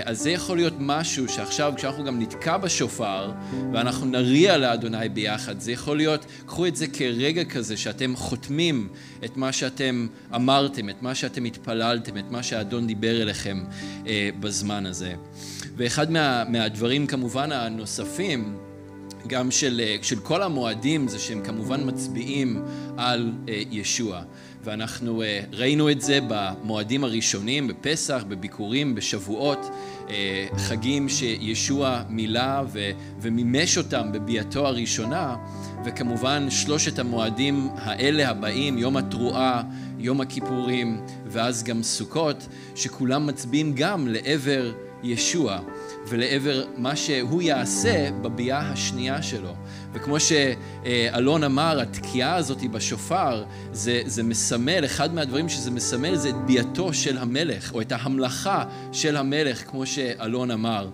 אז 0.04 0.18
זה 0.18 0.30
יכול 0.30 0.56
להיות 0.56 0.74
משהו 0.78 1.28
שעכשיו 1.28 1.72
כשאנחנו 1.76 2.04
גם 2.04 2.22
נתקע 2.22 2.56
בשופר 2.56 3.30
ואנחנו 3.72 4.06
נריע 4.06 4.58
לאדוני 4.58 5.08
ביחד, 5.08 5.60
זה 5.60 5.72
יכול 5.72 5.96
להיות, 5.96 6.26
קחו 6.46 6.66
את 6.66 6.76
זה 6.76 6.86
כרגע 6.86 7.44
כזה 7.44 7.76
שאתם 7.76 8.16
חותמים 8.16 8.88
את 9.24 9.36
מה 9.36 9.52
שאתם 9.52 10.06
אמרתם, 10.34 10.88
את 10.88 11.02
מה 11.02 11.14
שאתם 11.14 11.44
התפללתם, 11.44 12.18
את 12.18 12.30
מה 12.30 12.42
שהאדון 12.42 12.86
דיבר 12.86 13.22
אליכם 13.22 13.64
בזמן 14.40 14.86
הזה. 14.86 15.14
ואחד 15.76 16.10
מה, 16.10 16.44
מהדברים 16.48 17.06
כמובן 17.06 17.52
הנוספים 17.52 18.56
גם 19.26 19.50
של, 19.50 19.80
של 20.02 20.20
כל 20.20 20.42
המועדים 20.42 21.08
זה 21.08 21.18
שהם 21.18 21.42
כמובן 21.44 21.80
מצביעים 21.88 22.62
על 22.96 23.32
ישוע. 23.70 24.22
ואנחנו 24.64 25.22
ראינו 25.52 25.90
את 25.90 26.00
זה 26.00 26.18
במועדים 26.28 27.04
הראשונים, 27.04 27.68
בפסח, 27.68 28.24
בביקורים, 28.28 28.94
בשבועות, 28.94 29.70
חגים 30.56 31.08
שישוע 31.08 32.02
מילא 32.08 32.62
ומימש 33.20 33.78
אותם 33.78 34.12
בביאתו 34.12 34.66
הראשונה, 34.66 35.36
וכמובן 35.84 36.50
שלושת 36.50 36.98
המועדים 36.98 37.68
האלה 37.74 38.30
הבאים, 38.30 38.78
יום 38.78 38.96
התרועה, 38.96 39.62
יום 39.98 40.20
הכיפורים 40.20 41.00
ואז 41.26 41.64
גם 41.64 41.82
סוכות, 41.82 42.46
שכולם 42.74 43.26
מצביעים 43.26 43.72
גם 43.74 44.08
לעבר 44.08 44.72
ישוע. 45.02 45.61
ולעבר 46.08 46.64
מה 46.76 46.96
שהוא 46.96 47.42
יעשה 47.42 48.11
בביאה 48.22 48.58
השנייה 48.58 49.22
שלו. 49.22 49.54
וכמו 49.93 50.16
שאלון 50.20 51.45
אמר, 51.45 51.80
התקיעה 51.80 52.36
הזאת 52.36 52.70
בשופר, 52.70 53.45
זה, 53.72 54.03
זה 54.07 54.22
מסמל, 54.22 54.84
אחד 54.84 55.14
מהדברים 55.14 55.49
שזה 55.49 55.70
מסמל 55.70 56.16
זה 56.16 56.28
את 56.28 56.34
ביאתו 56.47 56.95
של 56.95 57.18
המלך, 57.18 57.74
או 57.74 57.80
את 57.80 57.93
ההמלכה 57.93 58.64
של 58.93 59.16
המלך, 59.16 59.70
כמו 59.70 59.86
שאלון 59.86 60.51
אמר. 60.51 60.88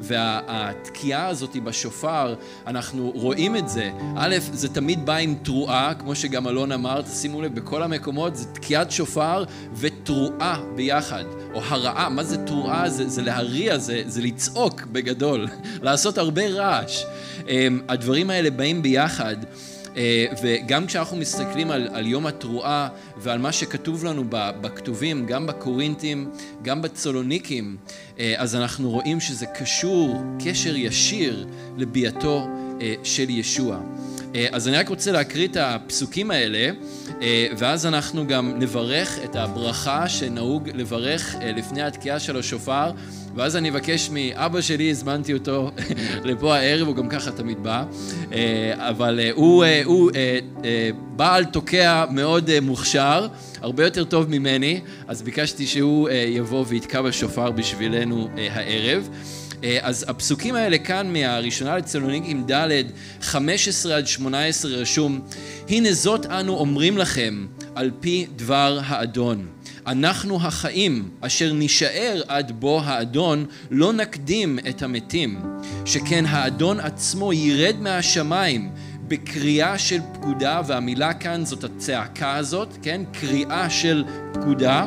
והתקיעה 0.00 1.26
הזאת 1.28 1.56
בשופר, 1.56 2.34
אנחנו 2.66 3.12
רואים 3.14 3.56
את 3.56 3.68
זה. 3.68 3.90
א', 4.16 4.36
זה 4.52 4.68
תמיד 4.68 5.06
בא 5.06 5.16
עם 5.16 5.34
תרועה, 5.42 5.94
כמו 5.94 6.14
שגם 6.14 6.48
אלון 6.48 6.72
אמר, 6.72 7.02
תשימו 7.02 7.42
לב, 7.42 7.54
בכל 7.54 7.82
המקומות 7.82 8.36
זה 8.36 8.44
תקיעת 8.46 8.90
שופר 8.90 9.44
ותרועה 9.74 10.60
ביחד. 10.74 11.24
או 11.54 11.60
הרעה, 11.64 12.08
מה 12.08 12.24
זה 12.24 12.46
תרועה? 12.46 12.88
זה, 12.90 13.08
זה 13.08 13.22
להריע, 13.22 13.78
זה, 13.78 14.02
זה 14.06 14.22
לצעוק 14.22 14.82
בגדול, 14.92 15.48
לעשות 15.82 16.18
הרבה 16.18 16.48
רעש. 16.48 17.04
הדברים 17.88 18.30
האלה 18.30 18.50
באים 18.50 18.82
ביחד. 18.82 19.36
וגם 20.42 20.86
כשאנחנו 20.86 21.16
מסתכלים 21.16 21.70
על, 21.70 21.88
על 21.92 22.06
יום 22.06 22.26
התרועה 22.26 22.88
ועל 23.16 23.38
מה 23.38 23.52
שכתוב 23.52 24.04
לנו 24.04 24.24
בכתובים, 24.30 25.26
גם 25.26 25.46
בקורינטים, 25.46 26.30
גם 26.62 26.82
בצולוניקים, 26.82 27.76
אז 28.36 28.56
אנחנו 28.56 28.90
רואים 28.90 29.20
שזה 29.20 29.46
קשור 29.46 30.22
קשר 30.44 30.76
ישיר 30.76 31.46
לביאתו 31.76 32.48
של 33.02 33.30
ישוע. 33.30 33.80
אז 34.52 34.68
אני 34.68 34.76
רק 34.76 34.88
רוצה 34.88 35.12
להקריא 35.12 35.48
את 35.48 35.56
הפסוקים 35.60 36.30
האלה, 36.30 36.70
ואז 37.58 37.86
אנחנו 37.86 38.26
גם 38.26 38.52
נברך 38.58 39.18
את 39.24 39.36
הברכה 39.36 40.08
שנהוג 40.08 40.68
לברך 40.74 41.34
לפני 41.56 41.82
התקיעה 41.82 42.20
של 42.20 42.36
השופר. 42.36 42.90
ואז 43.34 43.56
אני 43.56 43.70
אבקש 43.70 44.10
מאבא 44.10 44.60
שלי, 44.60 44.90
הזמנתי 44.90 45.32
אותו 45.32 45.70
לפה 46.24 46.56
הערב, 46.56 46.86
הוא 46.86 46.96
גם 46.96 47.08
ככה 47.08 47.30
תמיד 47.30 47.62
בא, 47.62 47.84
אבל 48.76 49.20
הוא, 49.34 49.64
הוא 49.84 50.10
בעל 51.16 51.44
תוקע 51.44 52.04
מאוד 52.10 52.60
מוכשר, 52.60 53.26
הרבה 53.60 53.84
יותר 53.84 54.04
טוב 54.04 54.30
ממני, 54.30 54.80
אז 55.08 55.22
ביקשתי 55.22 55.66
שהוא 55.66 56.08
יבוא 56.10 56.64
ויתקע 56.68 57.02
בשופר 57.02 57.50
בשבילנו 57.50 58.28
הערב. 58.36 59.08
אז 59.80 60.04
הפסוקים 60.08 60.54
האלה 60.54 60.78
כאן 60.78 61.12
מהראשונה 61.12 61.76
לצלוניקים 61.76 62.44
ד' 62.50 62.82
15 63.20 63.96
עד 63.96 64.06
18 64.06 64.72
רשום 64.72 65.20
הנה 65.68 65.92
זאת 65.92 66.26
אנו 66.26 66.56
אומרים 66.56 66.98
לכם 66.98 67.46
על 67.74 67.90
פי 68.00 68.26
דבר 68.36 68.80
האדון. 68.84 69.46
אנחנו 69.86 70.36
החיים 70.42 71.08
אשר 71.20 71.52
נישאר 71.52 72.22
עד 72.28 72.52
בוא 72.60 72.82
האדון 72.84 73.46
לא 73.70 73.92
נקדים 73.92 74.58
את 74.68 74.82
המתים. 74.82 75.40
שכן 75.84 76.24
האדון 76.26 76.80
עצמו 76.80 77.32
ירד 77.32 77.76
מהשמיים 77.80 78.70
בקריאה 79.08 79.78
של 79.78 80.00
פקודה, 80.14 80.60
והמילה 80.66 81.14
כאן 81.14 81.44
זאת 81.44 81.64
הצעקה 81.64 82.36
הזאת, 82.36 82.68
כן? 82.82 83.00
קריאה 83.12 83.70
של 83.70 84.04
פקודה, 84.32 84.86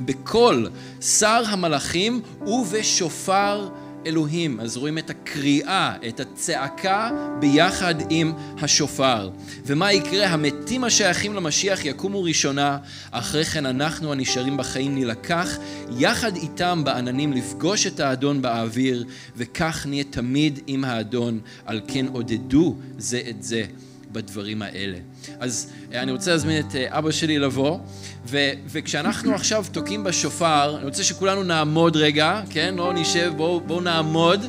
בקול 0.00 0.70
שר 1.00 1.42
המלאכים 1.46 2.20
ובשופר 2.46 3.68
אלוהים. 4.06 4.60
אז 4.60 4.76
רואים 4.76 4.98
את 4.98 5.10
הקריאה, 5.10 5.96
את 6.08 6.20
הצעקה 6.20 7.10
ביחד 7.40 7.94
עם 8.10 8.32
השופר. 8.60 9.30
ומה 9.66 9.92
יקרה? 9.92 10.26
המתים 10.26 10.84
השייכים 10.84 11.34
למשיח 11.34 11.84
יקומו 11.84 12.22
ראשונה, 12.22 12.78
אחרי 13.10 13.44
כן 13.44 13.66
אנחנו 13.66 14.12
הנשארים 14.12 14.56
בחיים 14.56 14.94
נילקח 14.94 15.58
יחד 15.98 16.36
איתם 16.36 16.82
בעננים 16.84 17.32
לפגוש 17.32 17.86
את 17.86 18.00
האדון 18.00 18.42
באוויר, 18.42 19.04
וכך 19.36 19.86
נהיה 19.88 20.04
תמיד 20.04 20.58
עם 20.66 20.84
האדון, 20.84 21.40
על 21.66 21.80
כן 21.88 22.06
עודדו 22.12 22.76
זה 22.98 23.20
את 23.30 23.42
זה. 23.42 23.64
בדברים 24.12 24.62
האלה. 24.62 24.98
אז 25.40 25.72
אה, 25.92 26.02
אני 26.02 26.12
רוצה 26.12 26.30
להזמין 26.30 26.66
את 26.66 26.74
אה, 26.74 26.98
אבא 26.98 27.10
שלי 27.10 27.38
לבוא, 27.38 27.78
ו, 28.26 28.50
וכשאנחנו 28.68 29.34
עכשיו 29.34 29.64
תוקעים 29.72 30.04
בשופר, 30.04 30.76
אני 30.76 30.84
רוצה 30.84 31.04
שכולנו 31.04 31.42
נעמוד 31.42 31.96
רגע, 31.96 32.42
כן? 32.50 32.74
לא 32.76 32.92
נשב, 32.92 33.32
בואו 33.36 33.60
בוא 33.60 33.82
נעמוד. 33.82 34.46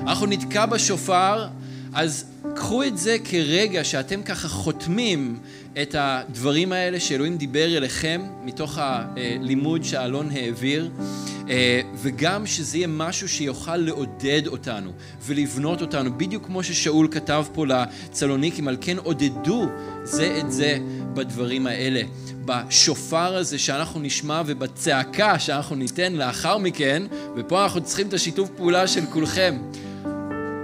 אנחנו 0.00 0.26
נתקע 0.26 0.66
בשופר, 0.66 1.46
אז 1.92 2.24
קחו 2.56 2.82
את 2.84 2.98
זה 2.98 3.16
כרגע 3.24 3.84
שאתם 3.84 4.22
ככה 4.22 4.48
חותמים 4.48 5.38
את 5.82 5.94
הדברים 5.98 6.72
האלה 6.72 7.00
שאלוהים 7.00 7.36
דיבר 7.36 7.76
אליכם 7.76 8.22
מתוך 8.44 8.78
הלימוד 8.78 9.84
שאלון 9.84 10.30
העביר. 10.30 10.90
אה, 11.48 11.80
וגם 11.94 12.46
שזה 12.46 12.76
יהיה 12.76 12.86
משהו 12.86 13.28
שיוכל 13.28 13.76
לעודד 13.76 14.46
אותנו 14.46 14.90
ולבנות 15.22 15.80
אותנו, 15.80 16.18
בדיוק 16.18 16.46
כמו 16.46 16.62
ששאול 16.62 17.08
כתב 17.10 17.44
פה 17.52 17.66
לצלוניקים, 17.66 18.68
על 18.68 18.76
כן 18.80 18.96
עודדו 18.98 19.68
זה 20.02 20.38
את 20.40 20.52
זה 20.52 20.78
בדברים 21.14 21.66
האלה. 21.66 22.02
בשופר 22.44 23.36
הזה 23.36 23.58
שאנחנו 23.58 24.00
נשמע 24.00 24.42
ובצעקה 24.46 25.38
שאנחנו 25.38 25.76
ניתן 25.76 26.12
לאחר 26.12 26.58
מכן, 26.58 27.02
ופה 27.36 27.64
אנחנו 27.64 27.84
צריכים 27.84 28.08
את 28.08 28.14
השיתוף 28.14 28.50
פעולה 28.56 28.86
של 28.86 29.06
כולכם. 29.06 29.58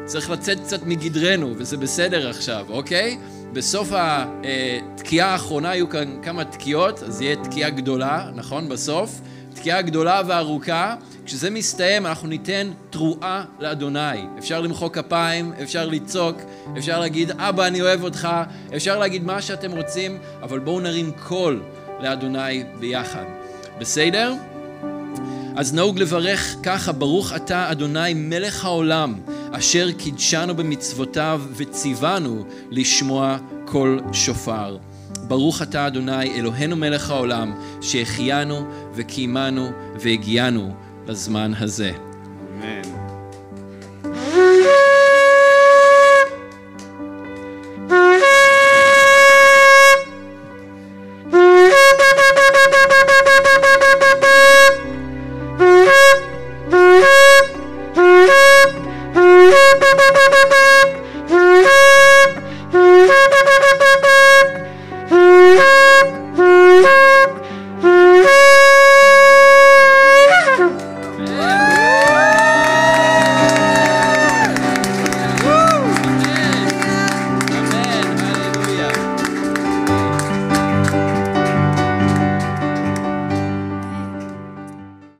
צריך 0.04 0.30
לצאת 0.30 0.60
קצת 0.60 0.82
מגדרנו, 0.86 1.54
וזה 1.58 1.76
בסדר 1.76 2.30
עכשיו, 2.30 2.66
אוקיי? 2.68 3.18
בסוף 3.52 3.88
התקיעה 3.92 5.32
האחרונה 5.32 5.70
היו 5.70 5.88
כאן 5.88 6.18
כמה 6.22 6.44
תקיעות, 6.44 7.02
אז 7.02 7.20
יהיה 7.20 7.36
תקיעה 7.36 7.70
גדולה, 7.70 8.30
נכון? 8.34 8.68
בסוף. 8.68 9.20
תקיעה 9.54 9.82
גדולה 9.82 10.22
וארוכה, 10.26 10.94
כשזה 11.24 11.50
מסתיים 11.50 12.06
אנחנו 12.06 12.28
ניתן 12.28 12.70
תרועה 12.90 13.44
לאדוני. 13.60 14.26
אפשר 14.38 14.60
למחוא 14.60 14.88
כפיים, 14.88 15.52
אפשר 15.62 15.86
לצעוק, 15.86 16.36
אפשר 16.78 17.00
להגיד 17.00 17.30
אבא 17.30 17.66
אני 17.66 17.80
אוהב 17.80 18.02
אותך, 18.02 18.28
אפשר 18.76 18.98
להגיד 18.98 19.24
מה 19.24 19.42
שאתם 19.42 19.72
רוצים, 19.72 20.18
אבל 20.42 20.58
בואו 20.58 20.80
נרים 20.80 21.12
קול 21.26 21.62
לאדוני 22.00 22.64
ביחד. 22.80 23.24
בסדר? 23.78 24.34
אז 25.56 25.74
נהוג 25.74 25.98
לברך 25.98 26.56
ככה, 26.62 26.92
ברוך 26.92 27.32
אתה 27.36 27.70
אדוני 27.70 28.14
מלך 28.14 28.64
העולם, 28.64 29.14
אשר 29.52 29.92
קידשנו 29.92 30.56
במצוותיו 30.56 31.42
וציוונו 31.56 32.44
לשמוע 32.70 33.36
קול 33.64 34.00
שופר. 34.12 34.76
ברוך 35.28 35.62
אתה 35.62 35.86
אדוני 35.86 36.34
אלוהינו 36.34 36.76
מלך 36.76 37.10
העולם 37.10 37.54
שהחיינו 37.80 38.64
וקיימנו 38.94 39.70
והגיענו 40.00 40.74
לזמן 41.06 41.52
הזה. 41.60 41.92
אמן. 42.62 43.08